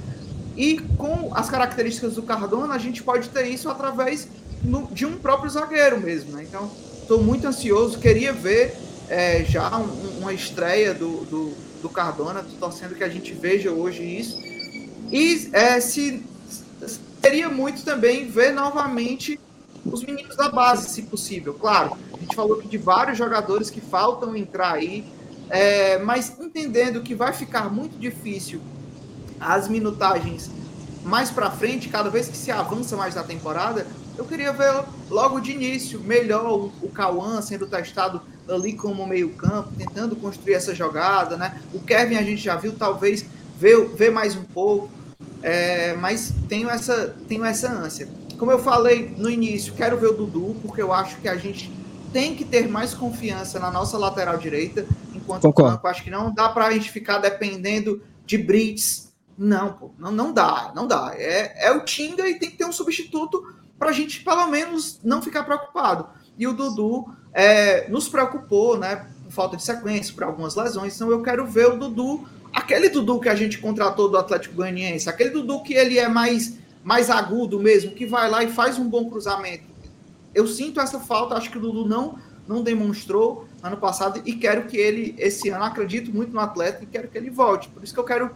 [0.56, 4.28] E com as características do Cardona, a gente pode ter isso através
[4.62, 6.32] no, de um próprio zagueiro mesmo.
[6.32, 6.44] Né?
[6.46, 6.70] Então,
[7.00, 8.76] estou muito ansioso, queria ver
[9.08, 13.70] é, já um, uma estreia do, do, do Cardona, estou torcendo que a gente veja
[13.70, 14.51] hoje isso.
[15.12, 16.24] E é, se
[17.22, 19.38] Queria muito também ver novamente
[19.86, 21.54] os meninos da base, se possível.
[21.54, 25.04] Claro, a gente falou de vários jogadores que faltam entrar aí,
[25.48, 28.60] é, mas entendendo que vai ficar muito difícil
[29.38, 30.50] as minutagens
[31.04, 33.86] mais para frente, cada vez que se avança mais na temporada,
[34.18, 39.70] eu queria ver logo de início melhor o, o Cauã sendo testado ali como meio-campo,
[39.78, 41.60] tentando construir essa jogada, né?
[41.72, 43.24] O Kevin a gente já viu, talvez
[43.58, 45.01] ver, ver mais um pouco.
[45.42, 48.08] É, mas tenho essa, tenho essa ânsia.
[48.38, 51.72] Como eu falei no início, quero ver o Dudu, porque eu acho que a gente
[52.12, 55.86] tem que ter mais confiança na nossa lateral direita, enquanto o banco.
[55.86, 59.12] Acho que não dá para a gente ficar dependendo de Brits.
[59.36, 61.12] Não, pô, não, não dá, não dá.
[61.16, 63.42] É, é o Tinga e tem que ter um substituto
[63.78, 66.06] para a gente, pelo menos, não ficar preocupado.
[66.38, 69.08] E o Dudu é, nos preocupou, né?
[69.24, 70.94] Por falta de sequência, por algumas lesões.
[70.94, 75.08] Então eu quero ver o Dudu aquele Dudu que a gente contratou do Atlético Goianiense,
[75.08, 78.88] aquele Dudu que ele é mais, mais agudo mesmo, que vai lá e faz um
[78.88, 79.64] bom cruzamento.
[80.34, 84.64] Eu sinto essa falta, acho que o Dudu não, não demonstrou ano passado e quero
[84.66, 87.68] que ele, esse ano, acredito muito no Atlético e quero que ele volte.
[87.68, 88.30] Por isso que eu quero,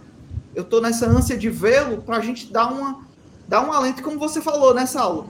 [0.54, 3.06] eu tô nessa ânsia de vê-lo para a gente dar uma,
[3.46, 5.26] dar um alento, como você falou nessa aula.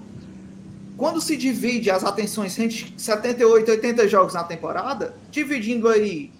[0.96, 6.32] Quando se divide as atenções entre 78, 80 jogos na temporada, dividindo aí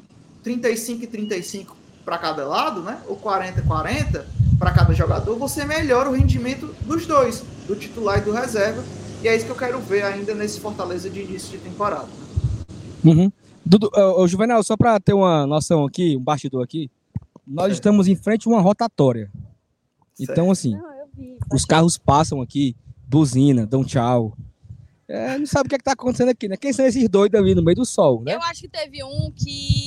[0.43, 3.01] 35 e 35 para cada lado, né?
[3.09, 4.25] Ou 40-40
[4.61, 8.83] para cada jogador, você melhora o rendimento dos dois, do titular e do reserva.
[9.23, 12.09] E é isso que eu quero ver ainda nesse Fortaleza de início de temporada.
[13.05, 13.31] Uhum.
[13.65, 16.89] Dudu, uh, Juvenal, só para ter uma noção aqui, um bastidor aqui,
[17.45, 19.29] nós estamos em frente a uma rotatória.
[20.15, 20.31] Certo.
[20.31, 22.77] Então, assim, não, vi, os carros passam aqui,
[23.09, 24.37] buzina, dão tchau.
[25.09, 26.57] É, não sabe o que, é está acontecendo aqui, né?
[26.57, 28.35] Quem são esses doidos ali no meio do sol, né?
[28.35, 29.86] Eu acho que teve um que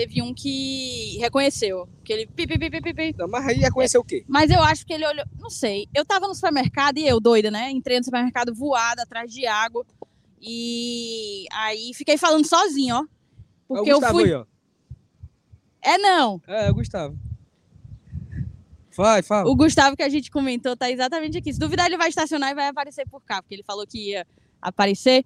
[0.00, 1.86] teve um que reconheceu.
[2.02, 2.26] Que ele.
[2.26, 3.14] Pi, pi, pi, pi, pi.
[3.18, 4.24] Não, mas aí reconheceu o quê?
[4.26, 5.24] Mas eu acho que ele olhou.
[5.38, 5.86] Não sei.
[5.92, 7.70] Eu tava no supermercado e eu, doida, né?
[7.70, 9.84] Entrei no supermercado voada atrás de água.
[10.40, 13.04] E aí fiquei falando sozinho, ó.
[13.68, 14.24] Porque é eu fui.
[14.24, 14.46] Aí, ó.
[15.82, 16.40] É não.
[16.46, 17.18] É, é o Gustavo.
[18.96, 19.48] Vai, fala.
[19.48, 21.52] O Gustavo que a gente comentou tá exatamente aqui.
[21.52, 24.26] Se duvidar, ele vai estacionar e vai aparecer por cá, porque ele falou que ia
[24.62, 25.24] aparecer.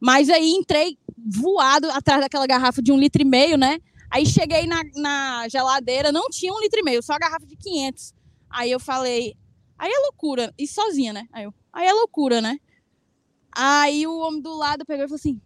[0.00, 3.78] Mas aí entrei voado atrás daquela garrafa de um litro e meio, né?
[4.10, 7.56] Aí cheguei na, na geladeira, não tinha um litro e meio, só a garrafa de
[7.56, 8.14] 500.
[8.50, 9.34] Aí eu falei,
[9.78, 10.52] aí é loucura.
[10.56, 11.26] E sozinha, né?
[11.32, 12.58] Aí eu, aí é loucura, né?
[13.50, 15.40] Aí o homem do lado pegou e falou assim,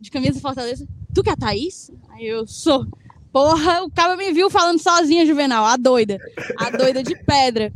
[0.00, 1.90] de camisa Fortaleza, tu que é a Thaís?
[2.10, 2.86] Aí eu sou.
[3.32, 6.18] Porra, o cara me viu falando sozinha, Juvenal, a doida.
[6.56, 7.72] A doida de pedra.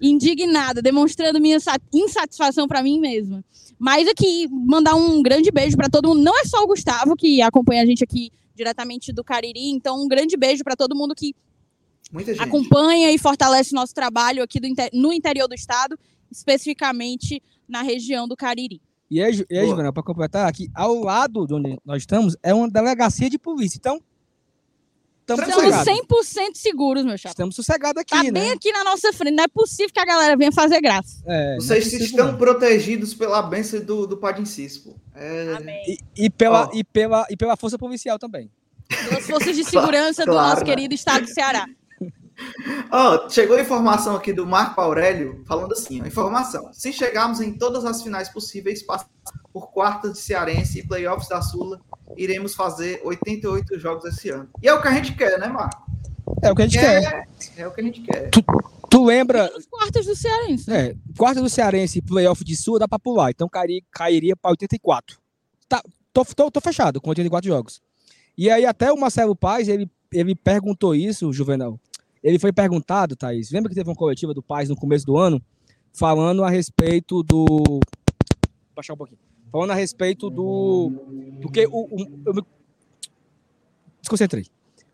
[0.00, 1.58] Indignada, demonstrando minha
[1.92, 3.44] insatisfação para mim mesma.
[3.78, 6.22] Mas aqui, mandar um grande beijo para todo mundo.
[6.22, 9.70] Não é só o Gustavo que acompanha a gente aqui diretamente do Cariri.
[9.70, 11.34] Então, um grande beijo para todo mundo que
[12.38, 15.98] acompanha e fortalece nosso trabalho aqui do, no interior do estado,
[16.30, 18.80] especificamente na região do Cariri.
[19.10, 22.68] E aí, e aí para completar, aqui ao lado de onde nós estamos é uma
[22.68, 23.78] delegacia de polícia.
[23.78, 24.00] Então,
[25.34, 27.32] estamos, estamos 100% seguros, meu chapa.
[27.32, 28.30] Estamos sossegados aqui, tá né?
[28.30, 29.34] bem aqui na nossa frente.
[29.34, 31.20] Não é possível que a galera venha fazer graça.
[31.26, 32.38] É, Vocês é estão não.
[32.38, 34.94] protegidos pela bênção do, do Padre Inciso.
[35.14, 35.54] É...
[35.56, 35.84] Amém.
[36.16, 36.76] E, e, pela, oh.
[36.76, 38.50] e, pela, e pela força policial também.
[38.88, 40.66] Pelas forças de segurança claro, do nosso né?
[40.66, 41.66] querido estado do Ceará.
[42.92, 46.70] Oh, chegou a informação aqui do Marco Aurélio falando assim: ó, informação.
[46.72, 48.84] Se chegarmos em todas as finais possíveis,
[49.52, 51.80] por quartas de Cearense e playoffs da Sula,
[52.16, 54.48] iremos fazer 88 jogos esse ano.
[54.62, 55.86] E é o que a gente quer, né, Marco?
[56.42, 57.28] É o que a gente é, quer.
[57.56, 58.30] É o que a gente quer.
[58.30, 58.44] Tu,
[58.90, 59.50] tu lembra.
[59.56, 60.72] Os quartas do Cearense.
[60.72, 63.30] É, quartas do Cearense e playoff de Sula dá pra pular.
[63.30, 65.18] Então cairia, cairia pra 84.
[65.68, 65.82] Tá,
[66.12, 67.80] tô, tô, tô fechado com 84 jogos.
[68.36, 71.80] E aí até o Marcelo Paz, ele, ele perguntou isso, Juvenal.
[72.22, 75.40] Ele foi perguntado, Thaís, lembra que teve uma coletiva do Paz no começo do ano,
[75.92, 77.46] falando a respeito do...
[77.46, 77.80] Vou
[78.74, 79.20] baixar um pouquinho.
[79.56, 80.92] Falando a respeito do...
[81.40, 81.86] Porque o...
[81.90, 82.42] o eu me
[84.02, 84.44] desconcentrei.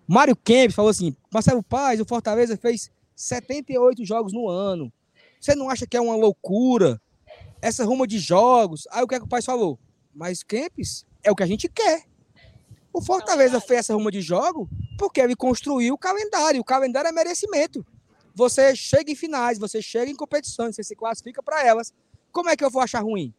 [0.07, 4.93] Mário Kemp falou assim, Marcelo Paz, o Fortaleza fez 78 jogos no ano.
[5.41, 7.03] Você não acha que é uma loucura?
[7.61, 8.87] Essa ruma de jogos.
[8.93, 9.81] Aí o que é que o Paz falou?
[10.15, 12.05] Mas Kempis, é o que a gente quer.
[12.93, 16.61] O Fortaleza fez essa ruma de jogo porque ele construiu o calendário.
[16.61, 17.85] O calendário é merecimento.
[18.33, 21.93] Você chega em finais, você chega em competições, você se classifica para elas.
[22.31, 23.35] Como é que eu vou achar ruim?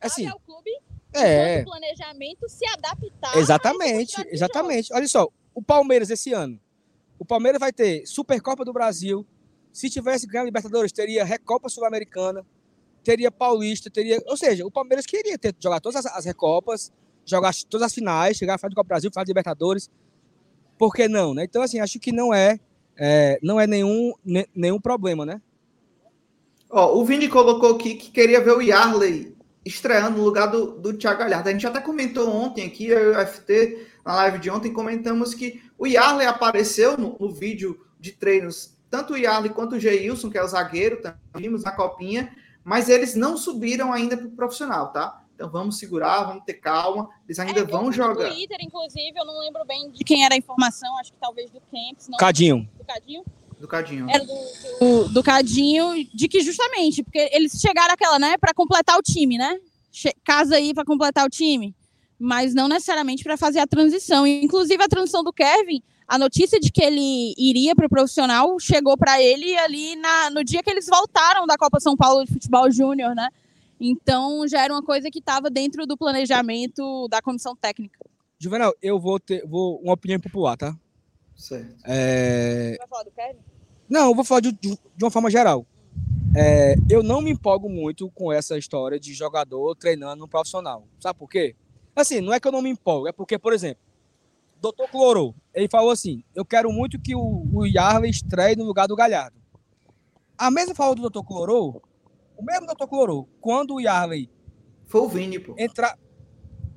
[0.00, 0.70] Assim, é o clube
[1.12, 1.62] É.
[1.62, 3.36] O planejamento se adaptar.
[3.36, 4.92] Exatamente, exatamente.
[4.92, 6.60] Olha só, o Palmeiras esse ano.
[7.18, 9.26] O Palmeiras vai ter Supercopa do Brasil.
[9.72, 12.44] Se tivesse ganho Libertadores, teria Recopa Sul-Americana,
[13.02, 14.20] teria Paulista, teria.
[14.26, 16.92] Ou seja, o Palmeiras queria ter jogar todas as, as Recopas,
[17.24, 19.90] jogar todas as finais, chegar à final do Copa do Brasil, final de Libertadores.
[20.76, 21.44] Por que não, né?
[21.44, 22.58] Então, assim, acho que não é,
[22.96, 25.40] é não é nenhum, ne, nenhum problema, né?
[26.68, 30.92] Ó, o Vini colocou aqui que queria ver o Yarley estreando no lugar do, do
[30.92, 31.48] Thiago Galhardo.
[31.48, 35.34] A gente até comentou ontem aqui, eu e o FT, na live de ontem, comentamos
[35.34, 40.30] que o Yarley apareceu no, no vídeo de treinos, tanto o Yarley quanto o Geilson,
[40.30, 41.00] que é o zagueiro,
[41.34, 45.24] vimos na copinha, mas eles não subiram ainda para o profissional, tá?
[45.34, 47.10] Então vamos segurar, vamos ter calma.
[47.26, 48.28] Eles ainda é, vão jogar.
[48.28, 51.50] No Twitter, inclusive, eu não lembro bem de quem era a informação, acho que talvez
[51.50, 52.08] do Kempis.
[52.08, 52.68] Não, Cadinho.
[52.78, 53.24] Do Cadinho.
[53.58, 54.06] Do Cadinho.
[54.08, 54.34] Era do,
[54.80, 59.38] do, do, Cadinho, de que justamente, porque eles chegaram aquela, né, para completar o time,
[59.38, 59.58] né?
[59.92, 61.74] Che casa aí para completar o time,
[62.18, 64.26] mas não necessariamente para fazer a transição.
[64.26, 68.96] Inclusive a transição do Kevin, a notícia de que ele iria para o profissional chegou
[68.96, 72.70] para ele ali na, no dia que eles voltaram da Copa São Paulo de Futebol
[72.70, 73.28] Júnior, né?
[73.80, 77.98] Então já era uma coisa que estava dentro do planejamento da comissão técnica.
[78.38, 80.76] Juvenal, eu vou ter vou, uma opinião popular, tá?
[81.36, 81.74] Certo.
[81.84, 82.72] É...
[82.72, 83.38] Você vai falar do Kevin?
[83.88, 85.66] Não, eu vou falar de, de, uma forma geral.
[86.36, 90.86] É, eu não me empolgo muito com essa história de jogador treinando no profissional.
[90.98, 91.54] Sabe por quê?
[91.94, 93.82] Assim, não é que eu não me empolgo, é porque, por exemplo,
[94.60, 94.90] Dr.
[94.90, 98.96] Cloro, ele falou assim: eu quero muito que o, o Yarley estreie no lugar do
[98.96, 99.36] Galhardo.
[100.36, 101.22] A mesma falou do Dr.
[101.24, 101.80] Cloro,
[102.36, 102.86] o mesmo Dr.
[102.88, 104.28] Cloro, quando o Yarley.
[104.86, 105.54] Foi o Vini, pô.
[105.58, 105.96] Entrar.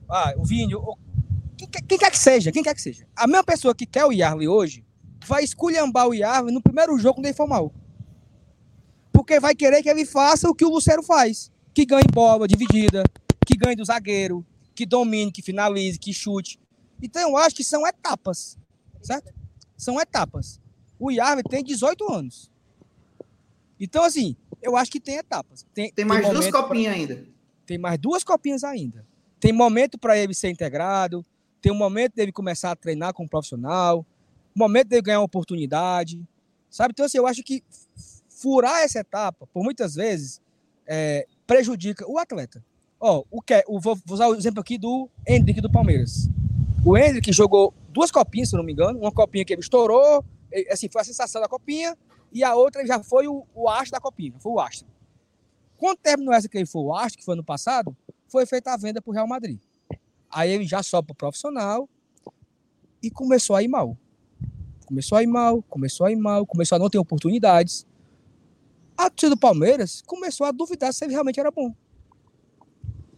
[0.09, 0.97] Ah, o Vini, o...
[1.57, 3.07] Quem, quem, quer que seja, quem quer que seja.
[3.15, 4.85] A mesma pessoa que quer o Yarley hoje
[5.25, 7.73] vai esculhambar o Yarley no primeiro jogo quando ele for mal.
[9.11, 11.51] Porque vai querer que ele faça o que o Lucero faz.
[11.73, 13.03] Que ganhe bola dividida,
[13.45, 14.45] que ganhe do zagueiro,
[14.75, 16.59] que domine, que finalize, que chute.
[17.01, 18.57] Então eu acho que são etapas,
[19.01, 19.33] certo?
[19.75, 20.61] São etapas.
[20.99, 22.51] O Yarley tem 18 anos.
[23.79, 25.65] Então, assim, eu acho que tem etapas.
[25.73, 27.01] Tem, tem mais tem duas copinhas pra...
[27.01, 27.27] ainda.
[27.65, 29.05] Tem mais duas copinhas ainda.
[29.39, 31.23] Tem momento para ele ser integrado,
[31.61, 34.05] tem um momento dele começar a treinar como profissional,
[34.55, 36.19] momento dele ganhar uma oportunidade,
[36.69, 36.91] sabe?
[36.91, 37.63] Então, assim, eu acho que
[38.29, 40.41] furar essa etapa, por muitas vezes,
[40.85, 42.63] é, prejudica o atleta.
[42.99, 46.29] Ó, o que, o, vou, vou usar o exemplo aqui do Hendrick do Palmeiras.
[46.83, 50.23] O Hendrick jogou duas copinhas, se não me engano, uma copinha que ele estourou,
[50.71, 51.95] assim, foi a sensação da copinha,
[52.31, 54.87] e a outra já foi o, o astro da copinha, foi o astro.
[55.77, 57.95] Quando terminou essa que ele foi o astro, que foi ano passado,
[58.27, 59.59] foi feita a venda para o Real Madrid.
[60.29, 61.89] Aí ele já sobe para o profissional
[63.01, 63.97] e começou a ir mal.
[64.85, 67.85] Começou a ir mal, começou a ir mal, começou a não ter oportunidades.
[68.97, 71.73] A torcida do Palmeiras começou a duvidar se ele realmente era bom.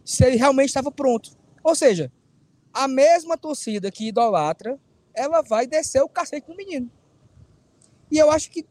[0.04, 1.30] Se ele realmente estava pronto.
[1.62, 2.12] Ou seja,
[2.72, 4.78] a mesma torcida que idolatra,
[5.14, 6.90] ela vai descer o cacete no menino.
[8.10, 8.66] E eu acho que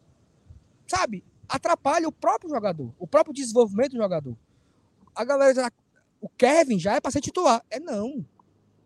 [0.90, 4.36] sabe, atrapalha o próprio jogador, o próprio desenvolvimento do jogador.
[5.16, 5.72] A galera
[6.22, 7.64] o Kevin já é para ser titular.
[7.70, 8.26] É não.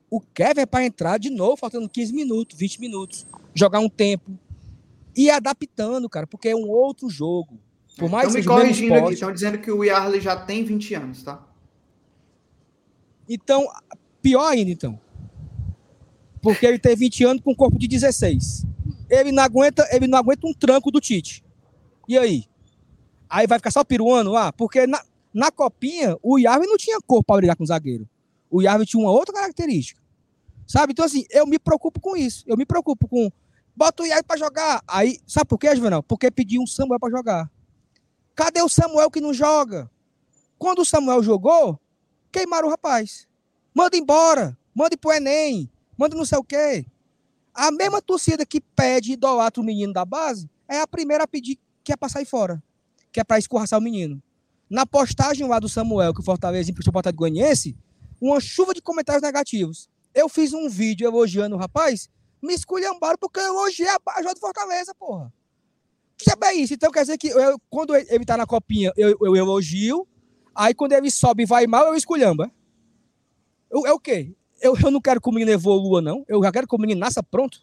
[0.09, 4.37] O Kevin é para entrar de novo, faltando 15 minutos, 20 minutos, jogar um tempo
[5.15, 7.59] e adaptando, cara, porque é um outro jogo.
[7.97, 11.23] Por mais Estão me corrigindo aqui, estão dizendo que o Yarley já tem 20 anos,
[11.23, 11.43] tá?
[13.29, 13.67] Então,
[14.21, 14.99] pior ainda, então.
[16.41, 18.65] Porque ele tem 20 anos com um corpo de 16.
[19.09, 21.43] Ele não aguenta, ele não aguenta um tranco do Tite.
[22.07, 22.45] E aí?
[23.29, 24.51] Aí vai ficar só piruando lá?
[24.51, 25.01] Porque na,
[25.33, 28.07] na copinha, o Yarvin não tinha corpo para brigar com o zagueiro.
[28.49, 30.01] O Yarvin tinha uma outra característica.
[30.67, 30.93] Sabe?
[30.93, 32.43] Então, assim, eu me preocupo com isso.
[32.47, 33.31] Eu me preocupo com.
[33.75, 34.83] Bota o Yarvin para jogar.
[34.87, 36.03] Aí, sabe por quê, Juvenal?
[36.03, 37.51] Porque pediu um Samuel para jogar.
[38.35, 39.89] Cadê o Samuel que não joga?
[40.57, 41.79] Quando o Samuel jogou,
[42.31, 43.27] queimaram o rapaz.
[43.73, 44.57] Manda embora.
[44.73, 45.69] Manda pro Enem.
[45.97, 46.85] Manda não sei o quê.
[47.53, 51.27] A mesma torcida que pede e idolatra o menino da base é a primeira a
[51.27, 52.63] pedir que é para sair fora,
[53.11, 54.21] que é para escorraçar o menino.
[54.73, 57.77] Na postagem lá do Samuel, que o Fortaleza emprestou para o Goianiense,
[58.19, 59.87] uma chuva de comentários negativos.
[60.15, 62.09] Eu fiz um vídeo elogiando o rapaz,
[62.41, 65.31] me esculhambaram porque eu elogiei a Bajó do Fortaleza, porra.
[66.17, 66.73] Que é isso?
[66.73, 70.07] Então quer dizer que eu, quando ele tá na copinha, eu, eu, elogio,
[70.55, 72.51] aí quando ele sobe e vai mal, eu esculhamba.
[73.69, 74.35] Eu, é o quê?
[74.59, 76.25] Eu, eu não quero que o menino evolua, não.
[76.27, 77.59] Eu já quero que o menino nasça pronto.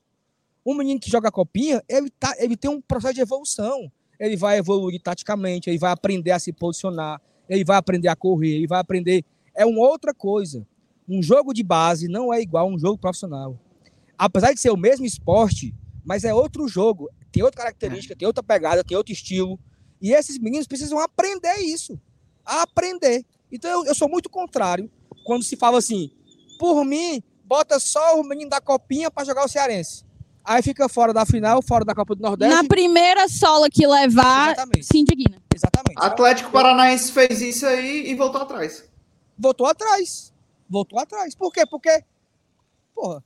[0.64, 3.90] Um menino que joga copinha, ele, tá, ele tem um processo de evolução
[4.20, 8.56] ele vai evoluir taticamente, ele vai aprender a se posicionar, ele vai aprender a correr,
[8.56, 9.24] ele vai aprender.
[9.56, 10.66] É uma outra coisa.
[11.08, 13.58] Um jogo de base não é igual a um jogo profissional.
[14.18, 17.08] Apesar de ser o mesmo esporte, mas é outro jogo.
[17.32, 19.58] Tem outra característica, tem outra pegada, tem outro estilo.
[20.00, 21.98] E esses meninos precisam aprender isso.
[22.44, 23.24] Aprender.
[23.50, 24.90] Então eu, eu sou muito contrário
[25.24, 26.10] quando se fala assim,
[26.58, 30.04] por mim, bota só o menino da copinha para jogar o Cearense.
[30.44, 32.54] Aí fica fora da final, fora da Copa do Nordeste.
[32.54, 34.86] Na primeira sola que levar, Exatamente.
[34.86, 35.36] se indigna.
[35.54, 35.98] Exatamente.
[35.98, 38.84] Atlético Paranaense fez isso aí e voltou atrás.
[39.38, 40.32] Voltou atrás.
[40.68, 41.34] Voltou atrás.
[41.34, 41.66] Por quê?
[41.66, 42.02] Porque,
[42.94, 43.22] porra,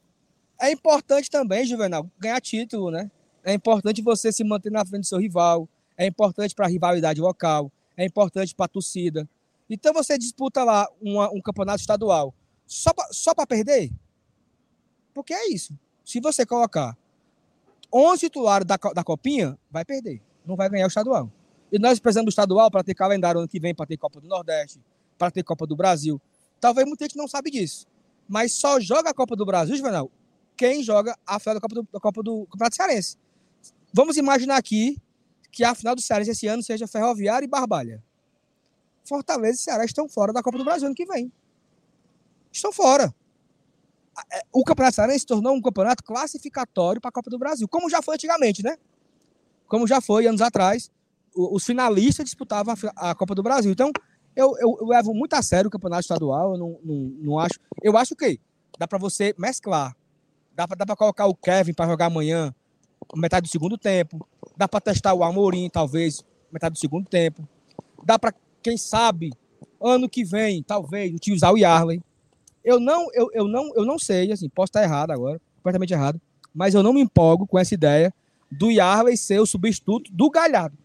[0.60, 3.10] é importante também, Juvenal, ganhar título, né?
[3.44, 5.68] É importante você se manter na frente do seu rival.
[5.96, 7.70] É importante para a rivalidade local.
[7.96, 9.28] É importante para a torcida.
[9.70, 12.34] Então você disputa lá uma- um campeonato estadual
[12.66, 13.90] só para só pra perder?
[15.14, 15.78] Porque é isso.
[16.04, 16.96] Se você colocar
[17.95, 20.20] 11 titulares da, da Copinha, vai perder.
[20.45, 21.30] Não vai ganhar o estadual.
[21.70, 24.26] E nós precisamos do estadual para ter calendário ano que vem, para ter Copa do
[24.26, 24.80] Nordeste,
[25.16, 26.20] para ter Copa do Brasil.
[26.61, 27.86] Talvez muita gente não sabe disso.
[28.28, 30.11] Mas só joga a Copa do Brasil, Juvenal,
[30.57, 33.16] quem joga a final da Copa do, da Copa do Campeonato Cearense.
[33.92, 35.01] Vamos imaginar aqui
[35.53, 38.03] que a final do Cearense esse ano seja Ferroviária e Barbalha.
[39.05, 41.30] Fortaleza e Ceará estão fora da Copa do Brasil ano que vem.
[42.51, 43.14] Estão fora.
[44.32, 47.90] É, O Campeonato Cearense se tornou um campeonato classificatório para a Copa do Brasil, como
[47.90, 48.76] já foi antigamente, né?
[49.66, 50.90] Como já foi anos atrás,
[51.34, 53.72] os finalistas disputavam a Copa do Brasil.
[53.72, 53.90] Então,
[54.36, 56.52] eu, eu- eu levo muito a sério o campeonato estadual.
[56.52, 57.58] Eu não, não, não acho.
[57.82, 58.38] Eu acho que
[58.78, 59.96] dá para você mesclar.
[60.54, 62.54] Dá para colocar o Kevin para jogar amanhã,
[63.16, 64.24] metade do segundo tempo.
[64.56, 67.48] Dá para testar o Amorim, talvez, metade do segundo tempo.
[68.04, 69.32] Dá para, quem sabe,
[69.80, 72.00] ano que vem, talvez, utilizar o Yarley.
[72.64, 76.20] Eu não, eu, eu não, eu não sei, assim, posso estar errado agora, completamente errado,
[76.54, 78.12] mas eu não me empolgo com essa ideia
[78.50, 80.76] do Yarley ser o substituto do Galhardo.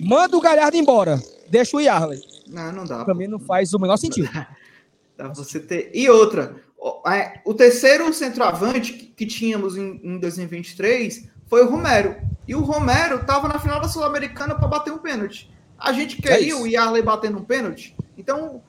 [0.00, 2.20] Manda o Galhardo embora, deixa o Yarley.
[2.48, 3.04] Não, não dá.
[3.04, 4.28] Pra mim não faz o menor sentido.
[5.16, 5.90] Dá você ter.
[5.92, 12.16] E outra, o, é, terceiro centroavante que, tínhamos em, em 2023 foi o Romero.
[12.48, 15.50] E o Romero estava na final da Sul-Americana para bater um pênalti.
[15.78, 16.62] A gente queria isso.
[16.62, 17.94] o Yarley batendo um pênalti.
[18.16, 18.62] Então,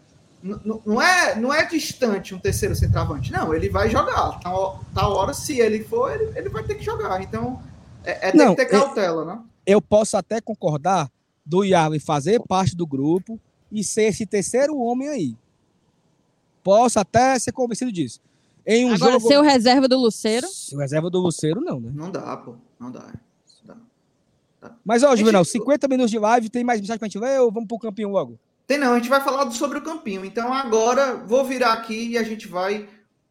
[0.86, 3.32] não é, não é distante um terceiro centroavante.
[3.32, 4.40] Não, ele vai jogar.
[4.42, 7.22] Tá, ho- tá hora, se ele for, ele, ele vai ter que jogar.
[7.24, 7.62] Então,
[8.04, 9.40] é, é ter Não, que ter é- cautela, né?
[9.66, 11.10] Eu posso até concordar
[11.46, 13.40] do Yarley fazer parte do grupo
[13.72, 15.36] e ser esse terceiro homem aí.
[16.62, 18.20] Posso até ser convencido disso.
[18.66, 19.28] Em um Agora, jogo.
[19.28, 20.48] ser o reserva do Luceiro.
[20.74, 21.92] O reserva do Luceiro, não, né?
[21.94, 22.56] Não dá, pô.
[22.80, 23.08] Não dá.
[24.62, 24.72] Dá.
[24.86, 27.52] Mas, ó, Gente, Juvenal, 50 minutos de live, tem mais mensagem pra gente ler ou
[27.52, 28.40] vamos pro campinho logo?
[28.66, 30.24] Tem não, a gente vai falar sobre o campinho.
[30.24, 32.88] Então agora vou virar aqui e a gente vai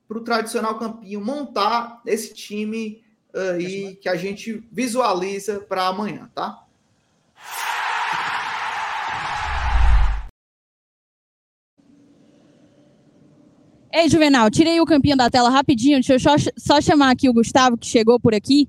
[0.06, 3.02] para o tradicional campinho montar esse time
[3.34, 6.64] aí que a gente visualiza para amanhã, tá?
[13.94, 15.96] Ei, Juvenal, tirei o campinho da tela rapidinho.
[15.96, 18.66] Deixa eu só, só chamar aqui o Gustavo, que chegou por aqui.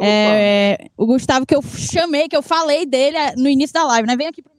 [0.00, 4.06] É, o Gustavo que eu chamei, que eu falei dele é, no início da live,
[4.06, 4.16] né?
[4.16, 4.55] Vem aqui pro.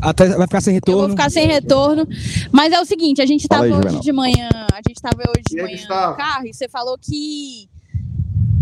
[0.00, 1.00] Até vai ficar sem Eu retorno.
[1.00, 2.06] vou ficar sem retorno.
[2.52, 4.00] Mas é o seguinte, a gente Fala tava aí, hoje Juvenal.
[4.02, 6.10] de manhã, a gente tava hoje de manhã Gustavo?
[6.12, 7.68] no carro e você falou que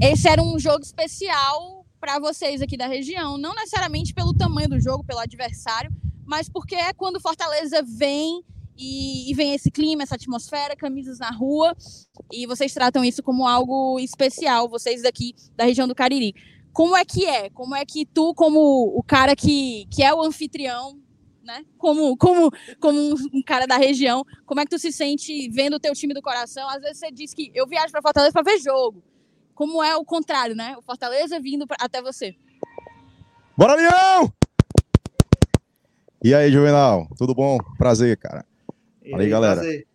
[0.01, 4.81] esse era um jogo especial para vocês aqui da região, não necessariamente pelo tamanho do
[4.81, 5.91] jogo, pelo adversário,
[6.27, 8.43] mas porque é quando Fortaleza vem
[8.77, 11.75] e, e vem esse clima, essa atmosfera, camisas na rua,
[12.33, 16.35] e vocês tratam isso como algo especial, vocês daqui da região do Cariri.
[16.73, 17.49] Como é que é?
[17.51, 18.59] Como é que tu, como
[18.99, 20.99] o cara que, que é o anfitrião,
[21.45, 21.65] né?
[21.79, 25.81] Como, como, como um, cara da região, como é que tu se sente vendo o
[25.81, 26.69] teu time do coração?
[26.69, 29.03] Às vezes você diz que eu viajo para Fortaleza para ver jogo.
[29.55, 30.75] Como é o contrário, né?
[30.77, 32.35] O Fortaleza vindo pra- até você.
[33.57, 34.33] Bora, Leão!
[36.23, 37.07] E aí, Juvenal?
[37.17, 37.59] Tudo bom?
[37.77, 38.45] Prazer, cara.
[39.05, 39.55] E Fala aí, galera.
[39.61, 39.87] prazer.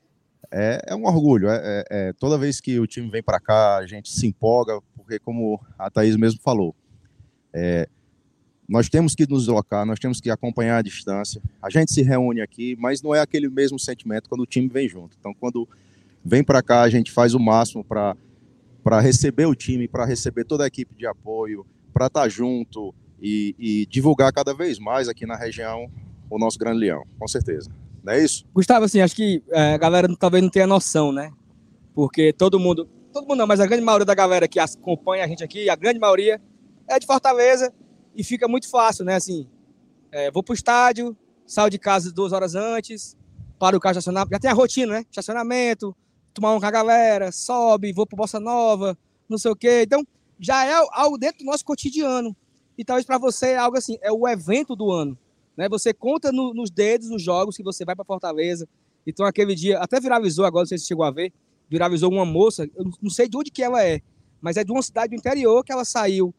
[0.51, 1.49] É, é um orgulho.
[1.49, 4.79] É, é- é- toda vez que o time vem para cá, a gente se empolga,
[4.95, 6.75] porque, como a Thaís mesmo falou,
[7.53, 7.87] é,
[8.69, 11.41] nós temos que nos deslocar, nós temos que acompanhar a distância.
[11.59, 14.87] A gente se reúne aqui, mas não é aquele mesmo sentimento quando o time vem
[14.87, 15.17] junto.
[15.19, 15.67] Então, quando
[16.23, 18.15] vem para cá, a gente faz o máximo para
[18.81, 23.53] para receber o time, para receber toda a equipe de apoio, para estar junto e,
[23.59, 25.91] e divulgar cada vez mais aqui na região
[26.29, 27.69] o nosso Grande Leão, com certeza.
[28.03, 28.45] Não é isso?
[28.53, 31.31] Gustavo, assim, acho que é, a galera talvez não tenha noção, né?
[31.93, 35.27] Porque todo mundo, todo mundo não, mas a grande maioria da galera que acompanha a
[35.27, 36.41] gente aqui, a grande maioria
[36.87, 37.73] é de Fortaleza
[38.19, 39.15] e fica muito fácil, né?
[39.15, 39.47] Assim,
[40.11, 41.15] é, vou pro estádio,
[41.47, 43.15] saio de casa duas horas antes,
[43.57, 45.05] para o carro estacionar, já tem a rotina, né?
[45.09, 45.95] Estacionamento,
[46.33, 48.97] tomar um com a galera, sobe, vou pro Bossa Nova,
[49.29, 49.83] não sei o quê.
[49.85, 50.05] Então,
[50.37, 52.35] já é algo dentro do nosso cotidiano.
[52.77, 55.17] E talvez para você é algo assim, é o evento do ano.
[55.55, 55.69] Né?
[55.69, 58.67] Você conta no- nos dedos os jogos que você vai para Fortaleza.
[59.07, 61.31] Então, aquele dia, até viralizou agora, não sei se chegou a ver,
[61.69, 64.01] viralizou uma moça, eu não sei de onde que ela é,
[64.41, 66.33] mas é de uma cidade do interior que ela saiu,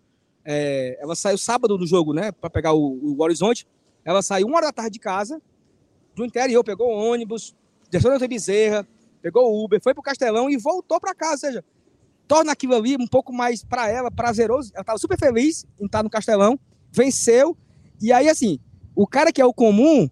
[0.45, 3.67] é, ela saiu sábado do jogo, né, para pegar o, o Horizonte,
[4.05, 5.41] ela saiu uma hora da tarde de casa,
[6.15, 7.55] do interior, pegou ônibus,
[7.91, 8.87] desceu na Bezerra,
[9.21, 11.33] pegou o Uber, foi pro Castelão e voltou para casa.
[11.33, 11.65] Ou seja,
[12.27, 14.71] torna aquilo ali um pouco mais para ela prazeroso.
[14.75, 16.59] Ela estava super feliz em estar no Castelão,
[16.93, 17.57] venceu.
[18.01, 18.59] E aí, assim,
[18.95, 20.09] o cara que é o comum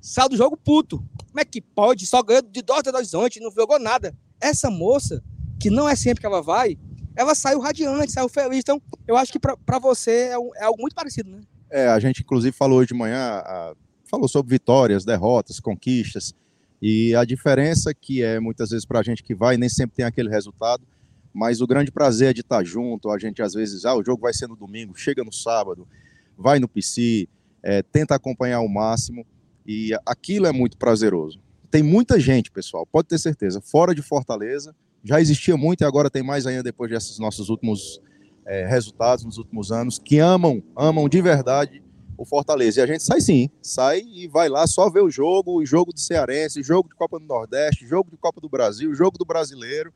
[0.00, 0.98] saiu do jogo puto.
[1.26, 2.06] Como é que pode?
[2.06, 4.14] Só ganhou de Dorta do Horizonte, não jogou nada.
[4.40, 5.22] Essa moça,
[5.58, 6.78] que não é sempre que ela vai,
[7.16, 8.60] ela saiu radiante, saiu feliz.
[8.60, 11.40] Então, eu acho que para você é, um, é, algo muito parecido, né?
[11.70, 16.34] É, a gente inclusive falou hoje de manhã, a, falou sobre vitórias, derrotas, conquistas.
[16.80, 20.04] E a diferença que é muitas vezes para a gente que vai, nem sempre tem
[20.04, 20.86] aquele resultado,
[21.32, 23.10] mas o grande prazer é de estar junto.
[23.10, 25.88] A gente às vezes, ah, o jogo vai ser no domingo, chega no sábado,
[26.36, 27.28] vai no PC,
[27.62, 29.26] é, tenta acompanhar o máximo
[29.66, 31.40] e aquilo é muito prazeroso.
[31.70, 36.08] Tem muita gente, pessoal, pode ter certeza, fora de Fortaleza, já existia muito e agora
[36.08, 38.00] tem mais ainda depois desses nossos últimos
[38.46, 41.82] é, resultados nos últimos anos, que amam, amam de verdade
[42.16, 42.80] o Fortaleza.
[42.80, 45.92] E a gente sai sim, sai e vai lá só ver o jogo, o jogo
[45.92, 49.92] do Cearense, jogo de Copa do Nordeste, jogo de Copa do Brasil, jogo do Brasileiro.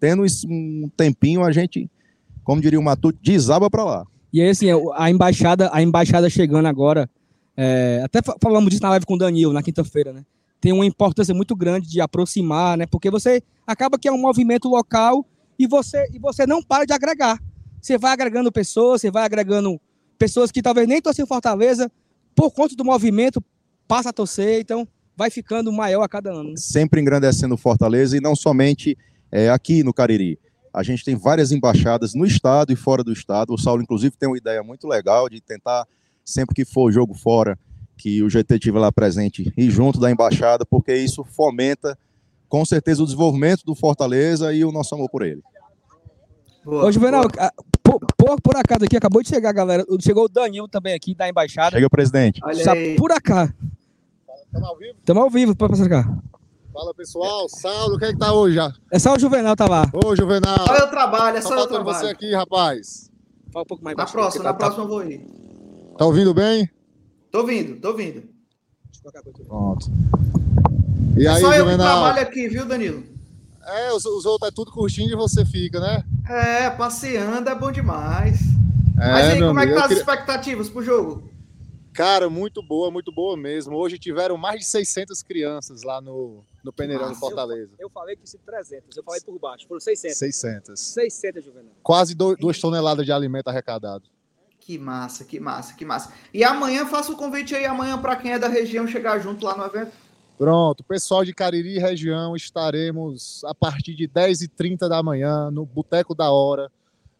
[0.00, 1.90] Tendo um tempinho, a gente,
[2.44, 4.06] como diria o Matuto, desaba para lá.
[4.32, 7.08] E aí, assim, a embaixada, a embaixada chegando agora,
[7.56, 10.24] é, até falamos disso na live com o Danilo, na quinta-feira, né?
[10.60, 12.86] Tem uma importância muito grande de aproximar, né?
[12.86, 15.24] Porque você acaba que é um movimento local
[15.58, 17.38] e você, e você não para de agregar.
[17.80, 19.80] Você vai agregando pessoas, você vai agregando
[20.18, 21.90] pessoas que talvez nem torciam Fortaleza,
[22.34, 23.42] por conta do movimento,
[23.86, 24.86] passa a torcer, então
[25.16, 26.56] vai ficando maior a cada ano.
[26.56, 28.96] Sempre engrandecendo Fortaleza e não somente
[29.30, 30.38] é, aqui no Cariri.
[30.72, 33.52] A gente tem várias embaixadas no estado e fora do estado.
[33.52, 35.86] O Saulo, inclusive, tem uma ideia muito legal de tentar,
[36.24, 37.58] sempre que for jogo fora,
[37.98, 41.98] que o GT estiver lá presente e junto da embaixada, porque isso fomenta,
[42.48, 45.42] com certeza, o desenvolvimento do Fortaleza e o nosso amor por ele.
[46.64, 47.24] Boa, Ô, Juvenal,
[47.82, 49.84] por, por, por, acaso aqui, acabou de chegar, galera.
[50.00, 51.70] Chegou o Danilo também aqui da embaixada.
[51.70, 52.40] Chega o presidente.
[52.44, 52.96] Olha aí.
[52.96, 53.52] Por acaso.
[54.46, 54.94] Estamos ao vivo?
[54.98, 56.18] Estamos ao vivo, pode passar cá.
[56.72, 58.72] Fala pessoal, Saulo, quem é que tá hoje já?
[58.92, 59.90] É só o Juvenal, tá lá.
[59.92, 60.64] Ô Juvenal.
[60.68, 61.98] Olha o trabalho, é só tá o trabalho.
[61.98, 63.10] você aqui, rapaz.
[63.52, 65.26] Fala um pouco mais Na próxima, na tá, próxima eu vou ir.
[65.96, 66.70] Tá ouvindo bem?
[67.30, 68.22] Tô ouvindo, tô ouvindo.
[69.46, 69.86] Pronto.
[71.16, 71.76] E é aí, só eu Juvenal?
[71.76, 73.04] que trabalho aqui, viu, Danilo?
[73.64, 76.04] É, os, os outros é tudo curtindo e você fica, né?
[76.28, 78.40] É, passeando é bom demais.
[78.98, 80.00] É, Mas aí, como é que tá as queria...
[80.00, 81.28] expectativas pro jogo?
[81.92, 83.76] Cara, muito boa, muito boa mesmo.
[83.76, 87.72] Hoje tiveram mais de 600 crianças lá no, no Peneirão de Fortaleza.
[87.78, 90.16] Eu, eu, falei que se 300, eu falei por baixo, foram 600.
[90.16, 90.80] 600.
[90.80, 91.72] 600, Juvenal.
[91.82, 94.04] Quase 2 toneladas de alimento arrecadado.
[94.68, 96.12] Que massa, que massa, que massa.
[96.30, 99.56] E amanhã, faça o convite aí amanhã para quem é da região chegar junto lá
[99.56, 99.92] no evento.
[100.36, 106.14] Pronto, pessoal de Cariri e região, estaremos a partir de 10h30 da manhã no Boteco
[106.14, 106.70] da Hora,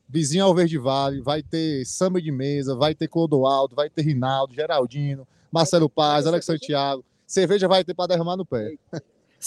[0.07, 1.22] vizinho ao Verde Vale.
[1.22, 6.44] Vai ter samba de mesa, vai ter Clodoaldo, vai ter Rinaldo, Geraldino, Marcelo Paz, Alex
[6.44, 7.03] Santiago.
[7.26, 8.74] Cerveja vai ter para derramar no pé.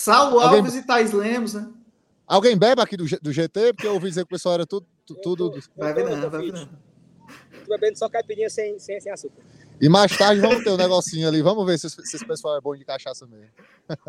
[0.07, 0.57] Alguém...
[0.57, 1.69] Alves e Thais Lemos, né?
[2.25, 3.73] Alguém bebe aqui do, do GT?
[3.73, 4.87] Porque eu ouvi dizer que o pessoal era tudo.
[5.21, 5.51] tudo...
[5.77, 6.90] Bebe não, bebe não.
[7.71, 9.41] Bebendo só caipirinha sem, sem, sem açúcar.
[9.79, 11.41] E mais tarde vamos ter um negocinho ali.
[11.41, 13.47] Vamos ver se, se esse pessoal é bom de cachaça mesmo.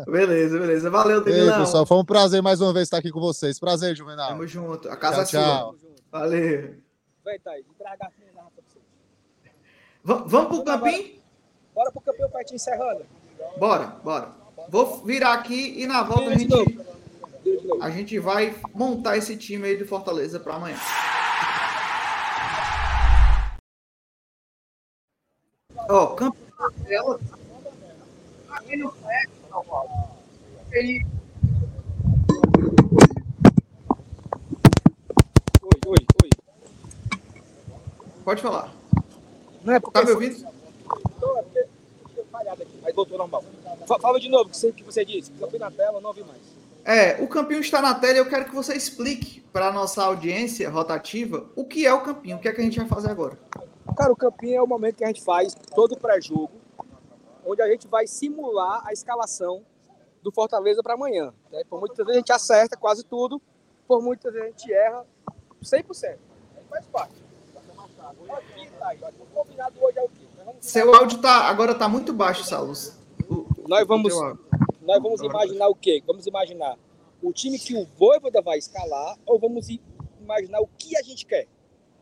[0.05, 0.89] Beleza, beleza.
[0.89, 1.55] Valeu, Danilão.
[1.55, 3.59] Ei, pessoal, foi um prazer mais uma vez estar aqui com vocês.
[3.59, 4.29] Prazer, Juvenal.
[4.29, 4.89] Tamo junto.
[4.89, 5.75] A casa tchau, é tchau.
[5.79, 5.89] sua.
[6.11, 6.75] Valeu.
[7.25, 7.65] Vem, Thaís.
[7.67, 8.43] Entrega aqui na
[10.03, 11.13] Vamos pro campinho?
[11.73, 13.05] Bora pro campinho pra te encerrando.
[13.57, 14.31] Bora, bora.
[14.69, 16.79] Vou virar aqui e na volta a gente,
[17.81, 20.77] a gente vai montar esse time aí de Fortaleza para amanhã.
[25.89, 27.19] Ó, oh, campeão dela.
[28.49, 29.89] Aqui no Flex, São Paulo.
[30.71, 31.05] Ele.
[35.61, 36.29] Oi, oi, oi.
[38.23, 38.73] Pode falar.
[39.63, 40.45] Não é porque tá me ouvindo?
[42.81, 43.43] Mas voltou normal.
[44.01, 45.31] Fala de novo o que você disse.
[45.31, 46.41] Campeão na tela, não ouvi mais.
[46.85, 50.03] É, o campinho está na tela e eu quero que você explique para a nossa
[50.03, 53.09] audiência rotativa o que é o campinho, o que é que a gente vai fazer
[53.09, 53.37] agora.
[53.95, 56.51] Cara, o campinho é o momento que a gente faz todo o pré-jogo,
[57.45, 59.63] onde a gente vai simular a escalação
[60.21, 61.33] do Fortaleza para amanhã.
[61.51, 61.63] Né?
[61.69, 63.41] Por muitas vezes a gente acerta quase tudo,
[63.87, 65.05] por muitas vezes a gente erra
[65.61, 66.17] 100%.
[66.55, 67.23] Aí faz parte.
[70.59, 72.73] Seu áudio tá, agora está muito baixo, Saulo.
[73.67, 74.13] Nós vamos,
[74.81, 76.03] nós vamos imaginar o quê?
[76.05, 76.77] Vamos imaginar
[77.21, 79.67] o time que o Voivoda vai escalar ou vamos
[80.19, 81.47] imaginar o que a gente quer?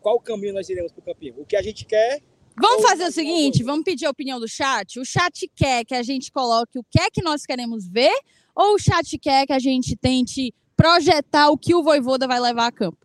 [0.02, 1.36] Qual caminho nós iremos para o campinho.
[1.38, 2.22] O que a gente quer.
[2.60, 4.99] Vamos fazer o seguinte, vamos pedir a opinião do chat.
[4.99, 8.14] O chat quer que a gente coloque o que é que nós queremos ver,
[8.54, 12.68] ou o chat quer que a gente tente projetar o que o Voivoda vai levar
[12.68, 12.97] a campo?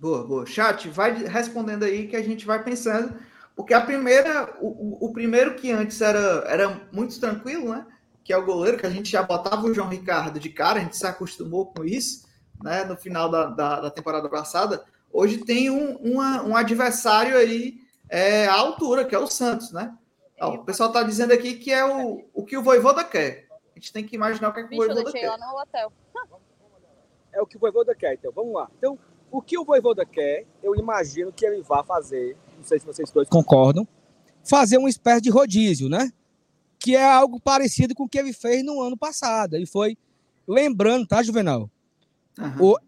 [0.00, 0.46] Boa, boa.
[0.46, 3.18] Chat, vai respondendo aí que a gente vai pensando,
[3.56, 7.84] porque a primeira, o, o primeiro que antes era, era muito tranquilo, né?
[8.28, 10.82] que é o goleiro, que a gente já botava o João Ricardo de cara, a
[10.82, 12.28] gente se acostumou com isso,
[12.62, 12.84] né?
[12.84, 14.84] No final da, da, da temporada passada.
[15.12, 17.78] Hoje tem um, uma, um adversário aí
[18.08, 19.96] é, à altura, que é o Santos, né?
[20.40, 23.48] Ó, o pessoal está dizendo aqui que é o, o que o Voivoda quer.
[23.74, 25.36] A gente tem que imaginar o que, é que o Bicho, eu Voivoda deixei quer.
[25.36, 25.92] lá no hotel.
[27.32, 28.32] É o que o Voivoda quer, então.
[28.32, 28.68] Vamos lá.
[28.78, 28.98] Então,
[29.30, 33.10] o que o Voivoda quer, eu imagino que ele vai fazer, não sei se vocês
[33.10, 33.86] dois concordam,
[34.44, 36.10] fazer uma espécie de rodízio, né?
[36.78, 39.54] Que é algo parecido com o que ele fez no ano passado.
[39.54, 39.96] Ele foi,
[40.46, 41.70] lembrando, tá, Juvenal?
[42.38, 42.56] Aham.
[42.62, 42.78] O-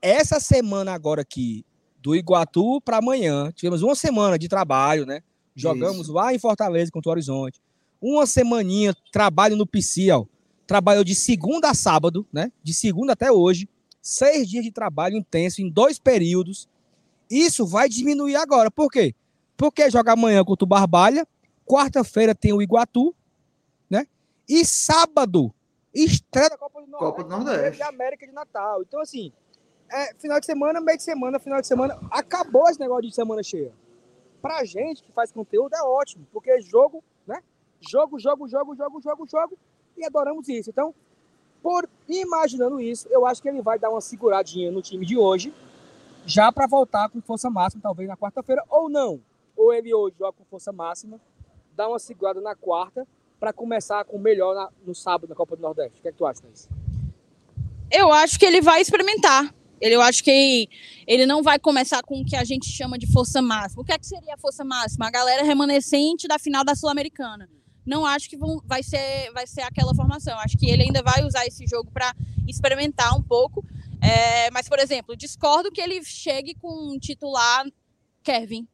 [0.00, 1.64] essa semana agora aqui,
[2.00, 5.22] do Iguatu para amanhã, tivemos uma semana de trabalho, né?
[5.54, 6.12] Jogamos Isso.
[6.12, 7.60] lá em Fortaleza contra o Horizonte.
[8.00, 9.68] Uma semaninha, trabalho no
[10.14, 10.24] ó.
[10.66, 12.52] Trabalhou de segunda a sábado, né?
[12.62, 13.68] De segunda até hoje.
[14.00, 16.68] Seis dias de trabalho intenso em dois períodos.
[17.28, 18.70] Isso vai diminuir agora.
[18.70, 19.14] Por quê?
[19.56, 21.26] Porque joga amanhã contra o Barbalha.
[21.66, 23.14] Quarta-feira tem o Iguatu,
[23.90, 24.06] né?
[24.48, 25.52] E sábado,
[25.92, 27.16] estreia da Copa do Nordeste.
[27.16, 27.76] Copa do Nordeste.
[27.76, 28.82] de América de Natal.
[28.82, 29.32] Então, assim,
[29.90, 31.98] é, final de semana, meio de semana, final de semana.
[32.10, 33.72] Acabou esse negócio de semana cheia.
[34.40, 37.42] Pra gente que faz conteúdo é ótimo, porque é jogo, né?
[37.80, 39.58] Jogo, jogo, jogo, jogo, jogo, jogo.
[39.96, 40.70] E adoramos isso.
[40.70, 40.94] Então,
[41.62, 45.52] por imaginando isso, eu acho que ele vai dar uma seguradinha no time de hoje,
[46.24, 49.20] já para voltar com força máxima, talvez na quarta-feira, ou não.
[49.56, 51.20] Ou ele hoje joga com força máxima,
[51.74, 53.06] dá uma segurada na quarta,
[53.40, 55.98] para começar com o melhor na- no sábado na Copa do Nordeste.
[55.98, 56.68] O que é que tu acha, Thaís?
[57.90, 59.54] Eu acho que ele vai experimentar.
[59.80, 60.68] Ele- Eu acho que
[61.06, 63.82] ele não vai começar com o que a gente chama de força máxima.
[63.82, 65.06] O que é que seria a força máxima?
[65.06, 67.48] A galera remanescente da final da Sul-Americana.
[67.86, 70.38] Não acho que vão- vai, ser, vai ser aquela formação.
[70.40, 72.14] Acho que ele ainda vai usar esse jogo para
[72.46, 73.64] experimentar um pouco.
[74.00, 77.64] É, mas, por exemplo, discordo que ele chegue com um titular
[78.22, 78.68] Kevin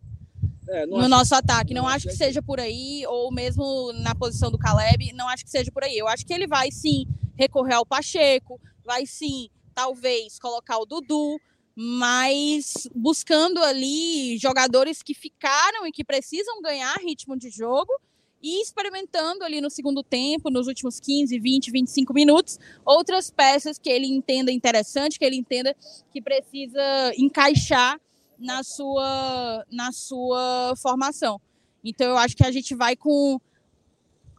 [0.68, 1.72] É, no acho- nosso ataque.
[1.72, 5.12] Não não acho acho que que- seja por aí, ou mesmo na posição do Caleb,
[5.12, 5.96] não acho que seja por aí.
[5.96, 7.06] Eu acho que ele vai sim
[7.38, 11.40] recorrer ao Pacheco, vai sim, talvez, colocar o Dudu,
[11.76, 17.92] mas buscando ali jogadores que ficaram e que precisam ganhar ritmo de jogo
[18.40, 23.88] e experimentando ali no segundo tempo, nos últimos 15, 20, 25 minutos, outras peças que
[23.88, 25.74] ele entenda interessante, que ele entenda
[26.12, 26.82] que precisa
[27.16, 27.98] encaixar
[28.38, 31.40] na sua, na sua formação.
[31.82, 33.40] Então eu acho que a gente vai com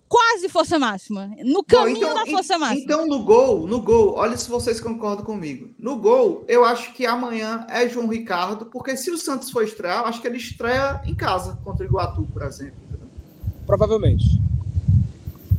[0.07, 2.81] quase força máxima, no Bom, caminho da força máxima.
[2.83, 5.69] Então, no gol, no gol, olha se vocês concordam comigo.
[5.79, 10.01] No gol, eu acho que amanhã é João Ricardo, porque se o Santos for estrear,
[10.01, 12.75] eu acho que ele estreia em casa contra o Iguatu, por exemplo.
[13.65, 14.39] Provavelmente.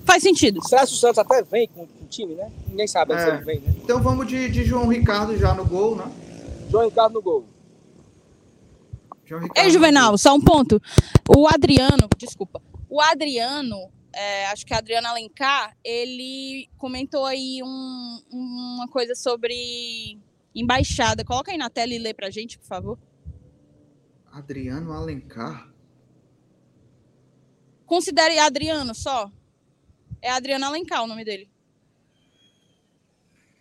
[0.05, 0.67] Faz sentido.
[0.69, 2.51] Será que o Santos até vem com o time, né?
[2.69, 3.35] Ninguém sabe se É.
[3.35, 3.75] ele vem, né?
[3.83, 6.05] Então vamos de, de João Ricardo já no gol, né?
[6.71, 7.45] João Ricardo no gol.
[9.25, 10.81] João Ricardo Ei, Juvenal, só um ponto.
[11.37, 13.77] O Adriano, desculpa, o Adriano,
[14.17, 20.19] é, acho que é Adriano Alencar, ele comentou aí um- uma coisa sobre
[20.55, 21.25] embaixada.
[21.25, 22.99] Coloca aí na tela e lê pra gente, por favor.
[24.33, 25.71] Adriano Alencar.
[27.85, 29.31] Considere Adriano só.
[30.21, 31.49] É Adriano Alencar o nome dele.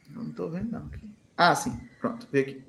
[0.09, 0.89] Eu não tô vendo, não.
[1.37, 1.77] Ah, sim.
[1.99, 2.63] Pronto, vê aqui.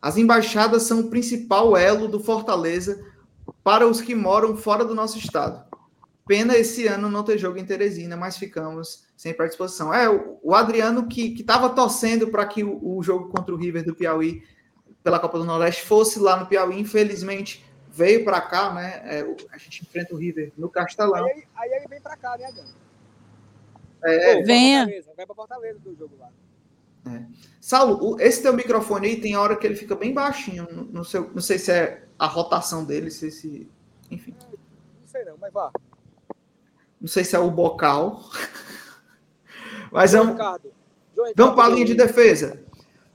[0.00, 3.06] As embaixadas são o principal elo do Fortaleza
[3.62, 5.64] para os que moram fora do nosso estado.
[6.26, 9.92] Pena esse ano não ter jogo em Teresina, mas ficamos sem participação.
[9.92, 13.94] É, o, Adriano que estava torcendo para que o, o jogo contra o River do
[13.94, 14.44] Piauí
[15.02, 19.02] pela Copa do Nordeste fosse lá no Piauí, infelizmente veio para cá, né?
[19.04, 19.20] É,
[19.50, 21.24] a gente enfrenta o River no Castelão.
[21.26, 22.70] Aí, ele- aí ele vem pra cá, né, Adriano?
[24.04, 24.86] É, Pô, pra Venha.
[25.16, 26.28] Vai pra Fortaleza do jogo lá.
[27.60, 30.66] Saulo, o- esse teu microfone aí tem hora que ele fica bem baixinho.
[30.70, 33.68] Não, não sei, não sei se é a rotação dele, se esse.
[34.10, 34.34] Enfim.
[34.50, 35.70] Não sei não, mas vá.
[37.02, 38.22] Não sei se é o bocal.
[39.90, 40.30] Mas é um.
[40.32, 40.72] Ricardo.
[41.12, 42.62] João Ricardo Vamos para a linha de defesa.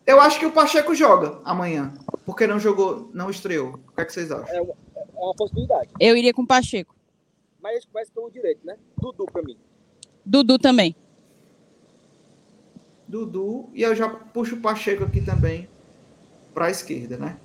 [0.05, 1.93] Eu acho que o Pacheco joga amanhã.
[2.25, 3.75] Porque não jogou, não estreou.
[3.87, 4.53] O que, é que vocês acham?
[4.53, 5.89] É uma, é uma possibilidade.
[5.97, 6.93] Eu iria com o Pacheco.
[7.61, 8.75] Mas a gente começa pelo direito, né?
[9.01, 9.57] Dudu pra mim.
[10.25, 10.93] Dudu também.
[13.07, 13.69] Dudu.
[13.73, 15.69] E eu já puxo o Pacheco aqui também
[16.53, 17.39] para a esquerda, né?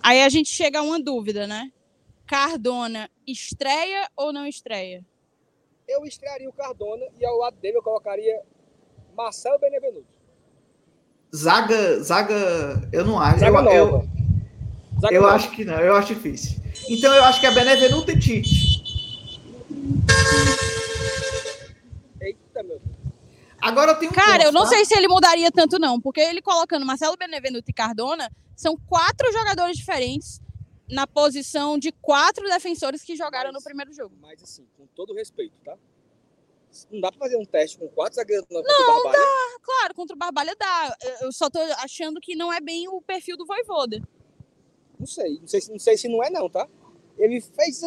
[0.00, 1.72] Aí a gente chega a uma dúvida, né?
[2.24, 5.04] Cardona estreia ou não estreia?
[5.88, 8.42] Eu estrearia o Cardona e ao lado dele eu colocaria
[9.16, 10.06] Marcelo Benevenuto.
[11.34, 12.02] Zaga.
[12.02, 12.88] Zaga.
[12.92, 13.40] Eu não acho.
[13.40, 14.08] Zaga eu, eu, nova.
[15.00, 15.34] Zaga eu nova.
[15.34, 15.80] acho que não.
[15.80, 16.60] Eu acho difícil.
[16.88, 18.78] Então eu acho que é Benevenuto e Tite.
[22.20, 22.98] Eita, meu Deus.
[23.60, 24.68] Agora tem um Cara, ponto, eu não tá?
[24.68, 29.32] sei se ele mudaria tanto, não, porque ele colocando Marcelo Benevenuto e Cardona são quatro
[29.32, 30.40] jogadores diferentes
[30.90, 34.14] na posição de quatro defensores que jogaram no Mas- primeiro jogo.
[34.20, 35.76] Mas assim, com todo respeito, tá?
[36.90, 39.18] Não dá pra fazer um teste com quatro zagueiros não, não dá.
[39.62, 40.96] Claro, contra o Barbalha dá.
[41.22, 44.00] Eu só tô achando que não é bem o perfil do Voivoda.
[44.98, 45.38] Não sei.
[45.40, 46.68] Não sei, não sei se não é não, tá?
[47.18, 47.80] Ele fez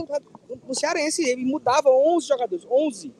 [0.68, 2.66] no Cearense, ele mudava 11 jogadores.
[2.70, 3.14] 11.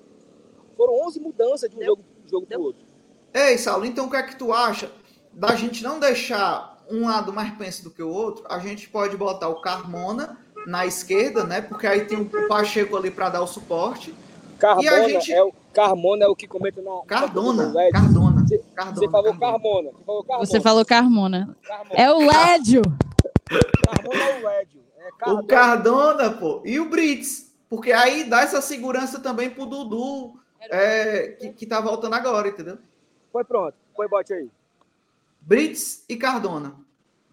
[0.76, 1.88] Foram 11 mudanças de um Deu.
[1.90, 2.86] jogo, jogo pro outro.
[3.34, 4.92] Ei, Saulo, então o que é que tu acha
[5.32, 8.46] da gente não deixar um lado mais pensa do que o outro?
[8.50, 10.38] A gente pode botar o Carmona
[10.68, 11.62] na esquerda, né?
[11.62, 14.14] Porque aí tem o Pacheco ali para dar o suporte.
[14.60, 15.34] Carmona, e a gente...
[15.34, 17.02] é o, Carmona é o que comenta na.
[17.08, 17.74] Cardona.
[17.92, 18.42] Cardona.
[18.46, 18.96] Você, Cardona.
[18.96, 19.90] Você falou Carmona.
[19.92, 20.46] Você falou Carmona.
[20.46, 21.58] Você falou Carmona.
[21.64, 21.96] Carmona.
[22.00, 22.82] É o Lédio.
[23.86, 24.82] Carmona é o Lédio.
[24.98, 25.42] É Cardona.
[25.42, 26.62] O Cardona, pô.
[26.66, 27.52] E o Brits.
[27.70, 30.34] Porque aí dá essa segurança também pro Dudu,
[30.70, 32.78] é, que, que tá voltando agora, entendeu?
[33.32, 33.76] Foi pronto.
[33.96, 34.50] Foi bote aí.
[35.42, 36.76] Brits e Cardona.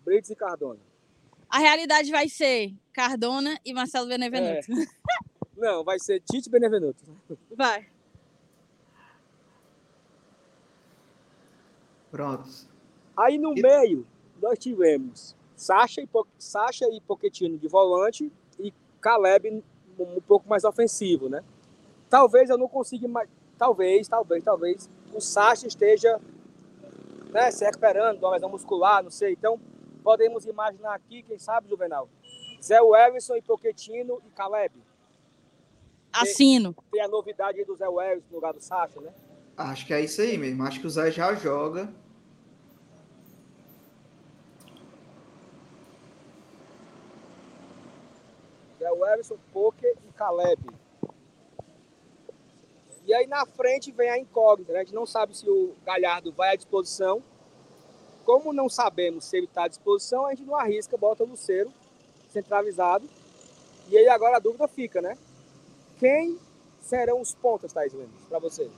[0.05, 0.81] Brits e Cardona.
[1.49, 4.73] A realidade vai ser Cardona e Marcelo Benevenuto.
[4.73, 4.87] É.
[5.57, 7.03] Não, vai ser Tite Benevenuto.
[7.57, 7.87] Vai.
[12.11, 12.49] Pronto.
[13.17, 13.63] Aí no e...
[13.63, 14.07] meio,
[14.41, 16.27] nós tivemos Sacha e, po...
[16.39, 19.63] Sacha e Pochettino de volante e Caleb
[19.99, 21.43] um pouco mais ofensivo, né?
[22.09, 23.29] Talvez eu não consiga mais...
[23.59, 26.21] Talvez, talvez, talvez o Sacha esteja
[27.31, 29.33] né, se recuperando de uma lesão muscular, não sei.
[29.33, 29.61] Então,
[30.03, 32.09] podemos imaginar aqui, quem sabe, Juvenal,
[32.63, 34.75] Zé Wellison e Pochettino e Caleb.
[36.13, 36.73] Assino.
[36.75, 39.13] Tem, tem a novidade aí do Zé Wellison no lugar do Sacha, né?
[39.57, 40.63] Acho que é isso aí mesmo.
[40.65, 41.89] Acho que o Zé já joga.
[48.79, 50.61] Zé Wellison, Poker e Caleb.
[53.09, 54.75] E aí na frente vem a incógnita.
[54.75, 54.81] Né?
[54.81, 57.23] A gente não sabe se o Galhardo vai à disposição.
[58.27, 61.73] Como não sabemos se ele está à disposição, a gente não arrisca, bota o Luceiro
[62.29, 63.09] centralizado.
[63.89, 65.17] E aí agora a dúvida fica, né?
[65.99, 66.39] Quem
[66.83, 68.71] serão os pontas, Thais Lemos, para você?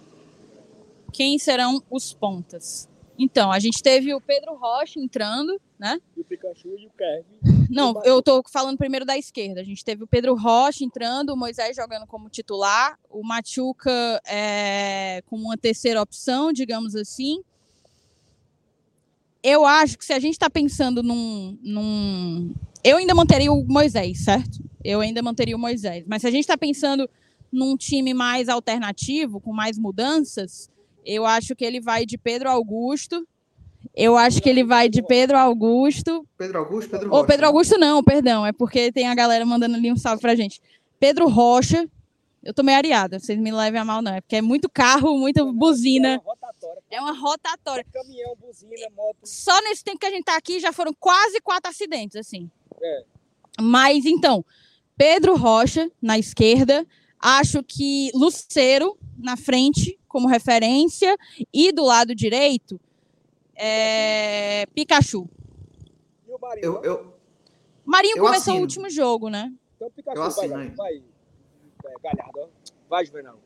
[1.13, 2.89] Quem serão os pontas?
[3.19, 6.01] Então, a gente teve o Pedro Rocha entrando, né?
[6.17, 7.60] E o Pikachu e o Kevin.
[7.71, 9.61] Não, eu tô falando primeiro da esquerda.
[9.61, 15.23] A gente teve o Pedro Rocha entrando, o Moisés jogando como titular, o Machuca é,
[15.27, 17.41] como uma terceira opção, digamos assim.
[19.41, 22.53] Eu acho que se a gente está pensando num, num.
[22.83, 24.59] Eu ainda manteria o Moisés, certo?
[24.83, 26.05] Eu ainda manteria o Moisés.
[26.09, 27.09] Mas se a gente está pensando
[27.53, 30.69] num time mais alternativo, com mais mudanças,
[31.05, 33.27] eu acho que ele vai de Pedro Augusto.
[33.95, 36.27] Eu acho que ele vai de Pedro Augusto.
[36.37, 37.21] Pedro Augusto, Pedro Rocha.
[37.21, 40.35] Ou Pedro Augusto não, perdão, é porque tem a galera mandando ali um salve pra
[40.35, 40.61] gente.
[40.99, 41.89] Pedro Rocha.
[42.43, 45.19] Eu tô meio areada, vocês me levem a mal não, é porque é muito carro,
[45.19, 46.23] muita buzina.
[46.91, 47.85] É uma rotatória.
[47.93, 49.19] Caminhão, buzina, moto.
[49.25, 52.51] Só nesse tempo que a gente tá aqui já foram quase quatro acidentes, assim.
[52.83, 53.05] É.
[53.61, 54.43] Mas então,
[54.97, 56.87] Pedro Rocha na esquerda,
[57.19, 61.15] acho que Luceiro na frente como referência
[61.53, 62.81] e do lado direito
[63.63, 65.29] é Pikachu.
[66.27, 66.65] E o Marinho?
[66.65, 67.15] Eu, eu,
[67.85, 68.59] Marinho eu começou assino.
[68.59, 69.53] o último jogo, né?
[69.77, 71.03] Então Pikachu assino, vai, vai,
[71.83, 72.51] vai, Galhardo,
[72.89, 73.39] vai, Juvenal.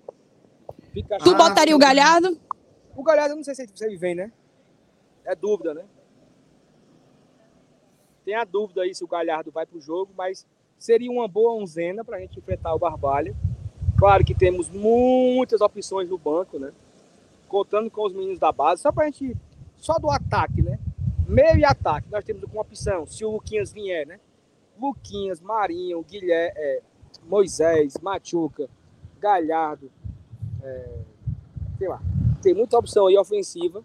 [0.92, 1.24] Pikachu.
[1.24, 2.40] Tu botaria ah, o Galhardo?
[2.94, 4.32] O Galhardo, eu não sei se ele vem, né?
[5.24, 5.84] É dúvida, né?
[8.24, 10.46] Tem a dúvida aí se o Galhardo vai pro jogo, mas
[10.78, 13.34] seria uma boa onzena para a gente enfrentar o Barbalha.
[13.98, 16.72] Claro que temos muitas opções no banco, né?
[17.48, 19.36] Contando com os meninos da base, só para a gente.
[19.84, 20.78] Só do ataque, né?
[21.28, 24.18] Meio e ataque, nós temos uma opção, se o Luquinhas vier, né?
[24.80, 26.80] Luquinhas, Marinho, Guilherme, é,
[27.24, 28.66] Moisés, Machuca,
[29.20, 29.92] Galhardo,
[30.62, 30.88] é,
[31.76, 32.00] sei lá.
[32.40, 33.84] Tem muita opção aí ofensiva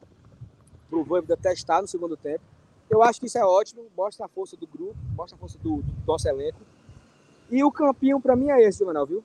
[0.89, 2.45] para o Voivoda testar no segundo tempo.
[2.89, 5.81] Eu acho que isso é ótimo, mostra a força do grupo, mostra a força do,
[5.81, 6.61] do nosso elenco.
[7.51, 9.23] E o campinho para mim é esse, Manuel, viu?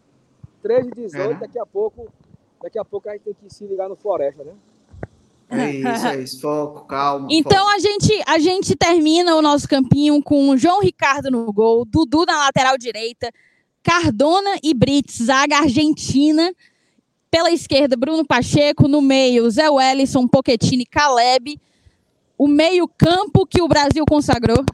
[0.61, 1.35] 3 de 18, é.
[1.35, 2.13] daqui a pouco,
[2.61, 4.57] daqui a pouco a gente tem que se ligar no Floresta, né?
[5.61, 6.41] É isso, é isso.
[6.41, 7.29] Foco, calma.
[7.31, 7.71] Então foco.
[7.71, 12.25] a gente a gente termina o nosso campinho com o João Ricardo no gol, Dudu
[12.27, 13.31] na lateral direita,
[13.83, 16.53] Cardona e Brits, zaga argentina.
[17.31, 18.89] Pela esquerda, Bruno Pacheco.
[18.89, 21.61] No meio, Zé Wellison, Pochettino e Caleb.
[22.39, 24.65] O meio-campo que o Brasil consagrou.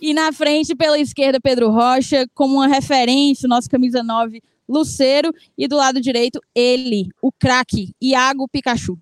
[0.00, 5.32] E na frente, pela esquerda, Pedro Rocha, como uma referência, nosso camisa 9, Luceiro.
[5.56, 8.98] E do lado direito, ele, o craque, Iago Pikachu.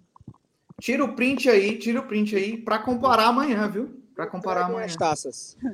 [0.80, 4.02] Tira o print aí, tira o print aí para comparar amanhã, viu?
[4.14, 4.86] Para comparar amanhã.
[4.86, 5.56] As taças.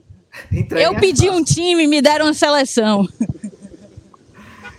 [0.71, 1.41] Eu pedi taças.
[1.41, 3.07] um time, me deram uma seleção.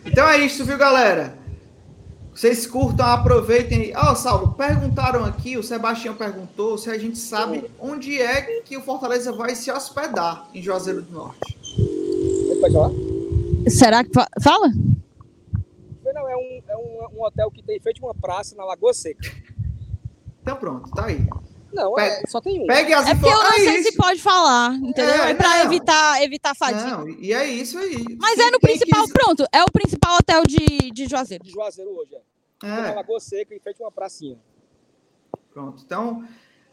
[0.03, 1.37] Então é isso, viu, galera?
[2.33, 3.93] Vocês curtam, aproveitem.
[3.95, 8.75] Ó, oh, Saulo, perguntaram aqui, o Sebastião perguntou se a gente sabe onde é que
[8.75, 11.57] o Fortaleza vai se hospedar em Juazeiro do Norte.
[12.59, 12.91] Pode falar?
[13.69, 14.09] Será que.
[14.41, 14.69] Fala?
[16.13, 19.31] Não, é um, é um, um hotel que tem feito uma praça na Lagoa Seca.
[20.41, 21.27] Então pronto, tá aí.
[21.73, 22.67] Não, é, só tem um.
[22.67, 23.63] Pegue as É porque eu não informações.
[23.83, 25.23] sei se pode falar, entendeu?
[25.23, 25.65] É, É, pra não.
[25.65, 26.97] evitar, evitar fadiga.
[26.97, 28.03] Não, e é isso aí.
[28.19, 31.43] Mas Quem- é no principal, quiser- pronto, é o principal hotel de, de Juazeiro.
[31.45, 32.67] de Juazeiro hoje, é.
[32.67, 34.37] É, Lagoa Seca e feito uma pracinha.
[35.53, 35.81] pronto.
[35.85, 36.27] Então,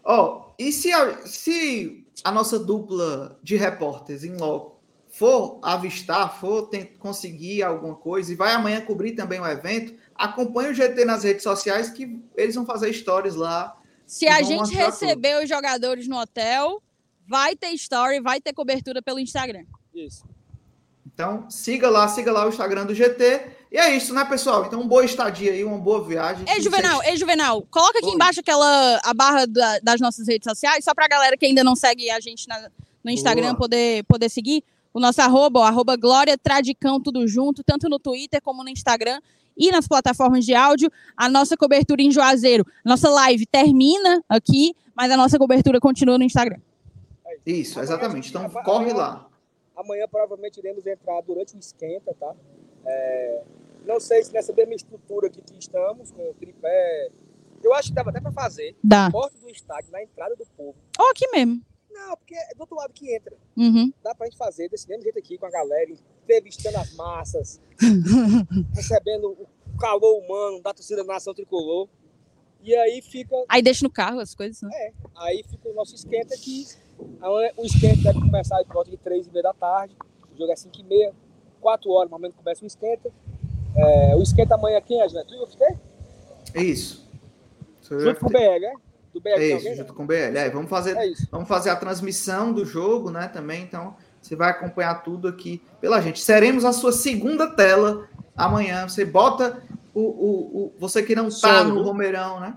[0.05, 4.79] ó, e se a, se a nossa dupla de repórteres em loco
[5.11, 6.69] for avistar, for
[6.99, 11.43] conseguir alguma coisa e vai amanhã cobrir também o evento, acompanhe o GT nas redes
[11.45, 13.75] sociais que eles vão fazer stories lá.
[14.07, 16.83] Se a gente receber os jogadores no hotel,
[17.27, 19.65] vai ter story, vai ter cobertura pelo Instagram.
[19.95, 20.25] Isso.
[21.07, 23.57] Então, siga lá, siga lá o Instagram do GT.
[23.73, 24.65] E é isso, né, pessoal?
[24.67, 26.45] Então, boa estadia aí, uma boa viagem.
[26.49, 28.15] Ei, Juvenal, ei, Juvenal, coloca aqui Oi.
[28.15, 31.75] embaixo aquela a barra da- das nossas redes sociais, só pra galera que ainda não
[31.77, 32.71] segue a gente na-
[33.05, 33.57] no Instagram Boa.
[33.59, 34.63] poder, poder seguir.
[34.95, 39.21] O nosso arroba, o arroba Glória Tradicão, tudo junto, tanto no Twitter como no Instagram
[39.59, 40.91] e nas plataformas de áudio.
[41.17, 46.25] A nossa cobertura em Juazeiro, nossa live termina aqui, mas a nossa cobertura continua no
[46.25, 46.61] Instagram.
[47.45, 48.29] Isso, exatamente.
[48.29, 49.27] Então, corre lá.
[49.77, 52.35] Amanhã provavelmente iremos entrar durante o esquenta, tá?
[52.85, 53.43] É,
[53.87, 57.11] não sei se nessa mesma estrutura aqui que estamos, com o tripé.
[57.63, 58.77] Eu acho que dava até para fazer.
[58.83, 59.11] Dá.
[59.11, 60.77] Porta do estádio, na entrada do povo.
[60.99, 61.61] Ou aqui mesmo.
[61.91, 63.37] Não, porque é do outro lado que entra.
[63.57, 63.93] Uhum.
[64.03, 65.91] Dá pra gente fazer desse mesmo jeito aqui com a galera,
[66.25, 67.61] entrevistando as massas,
[68.75, 71.89] recebendo o calor humano da torcida da nação tricolor.
[72.61, 74.93] E aí fica, Aí deixa no carro as coisas, né?
[75.17, 76.67] aí fica o nosso esquenta aqui.
[77.21, 79.97] Amanhã O esquenta deve começar por volta de 3 e meia da tarde.
[80.35, 81.15] O jogo é 5 e meia.
[81.61, 83.11] 4 horas, no momento começa o esquenta.
[83.77, 85.39] É, o esquenta amanhã quem é, Juventude?
[85.39, 86.61] Tu e você?
[86.61, 87.09] Isso.
[87.83, 88.75] Junto com o BR, né?
[89.13, 89.97] Do BR É isso, alguém, junto né?
[89.97, 90.37] com o BL.
[90.37, 91.29] É, vamos fazer É isso.
[91.31, 93.29] Vamos fazer a transmissão do jogo, né?
[93.29, 93.63] Também.
[93.63, 96.21] Então, você vai acompanhar tudo aqui pela gente.
[96.21, 98.89] Seremos a sua segunda tela amanhã.
[98.89, 99.63] Você bota
[99.95, 100.01] o.
[100.01, 101.83] o, o você que não está no?
[101.83, 102.57] Romeirão, né?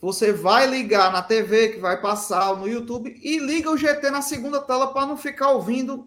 [0.00, 4.22] Você vai ligar na TV, que vai passar no YouTube, e liga o GT na
[4.22, 6.06] segunda tela para não ficar ouvindo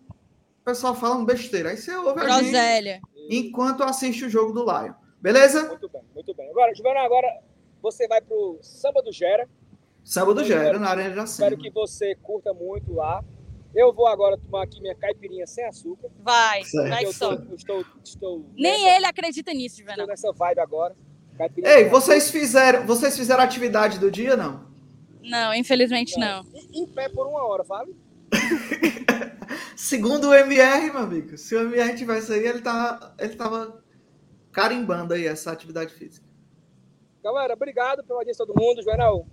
[0.62, 1.70] o pessoal falando besteira.
[1.72, 3.02] Aí você ouve a gente Groselha.
[3.30, 4.94] enquanto assiste o jogo do Lion.
[5.20, 5.68] Beleza?
[5.68, 6.50] Muito bem, muito bem.
[6.50, 7.28] Agora, Juvenal, agora
[7.82, 9.48] você vai pro Samba do Gera.
[10.04, 11.62] Samba do Gera, espero na Arena da Espero Cena.
[11.64, 13.24] que você curta muito lá.
[13.74, 16.10] Eu vou agora tomar aqui minha caipirinha sem açúcar.
[16.22, 17.34] Vai, vai só.
[17.34, 20.08] estou, estou, estou, Nem nessa, ele acredita nisso, estou Juvenal.
[20.08, 20.96] nessa vibe agora.
[21.38, 24.70] Caipirinha Ei, sem vocês fizeram, vocês fizeram a atividade do dia, não?
[25.24, 26.40] Não, infelizmente não.
[26.42, 26.60] açúcar.
[26.74, 27.88] E- Em pé por uma hora, fala.
[29.76, 33.82] Segundo o MR, meu amigo, se o MR tivesse aí, ele tava, ele tava
[34.52, 36.26] carimbando aí essa atividade física.
[37.24, 38.82] Galera, obrigado pela audiência de todo mundo.
[38.82, 39.26] Juvenal,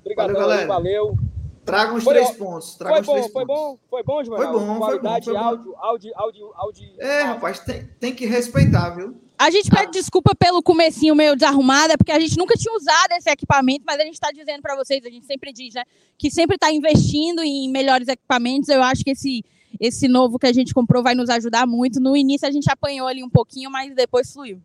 [0.00, 0.66] obrigado, Valeu, galera.
[0.66, 1.18] valeu.
[1.64, 2.74] Traga uns Foi três pontos.
[2.74, 3.56] Traga Foi uns bom, três foi pontos.
[3.56, 4.24] bom, foi bom.
[4.24, 5.40] Foi bom, foi bom, Qualidade, foi bom.
[5.40, 6.88] áudio, áudio, áudio, áudio.
[6.98, 7.34] É, áudio.
[7.34, 9.16] rapaz, tem, tem que respeitar, viu?
[9.38, 13.12] A gente pede desculpa pelo comecinho meio desarrumado, é porque a gente nunca tinha usado
[13.12, 15.82] esse equipamento, mas a gente está dizendo para vocês, a gente sempre diz, né,
[16.18, 18.68] que sempre está investindo em melhores equipamentos.
[18.68, 19.44] Eu acho que esse
[19.80, 21.98] esse novo que a gente comprou vai nos ajudar muito.
[21.98, 24.60] No início a gente apanhou ali um pouquinho, mas depois fluiu.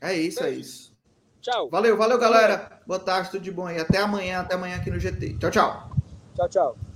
[0.00, 0.87] É isso, é isso.
[1.48, 2.78] Tchau, Valeu, valeu, galera.
[2.86, 3.80] Boa tarde, tudo de bom aí.
[3.80, 5.38] Até amanhã, até amanhã aqui no GT.
[5.38, 5.90] Tchau, tchau.
[6.36, 6.87] tchau, tchau.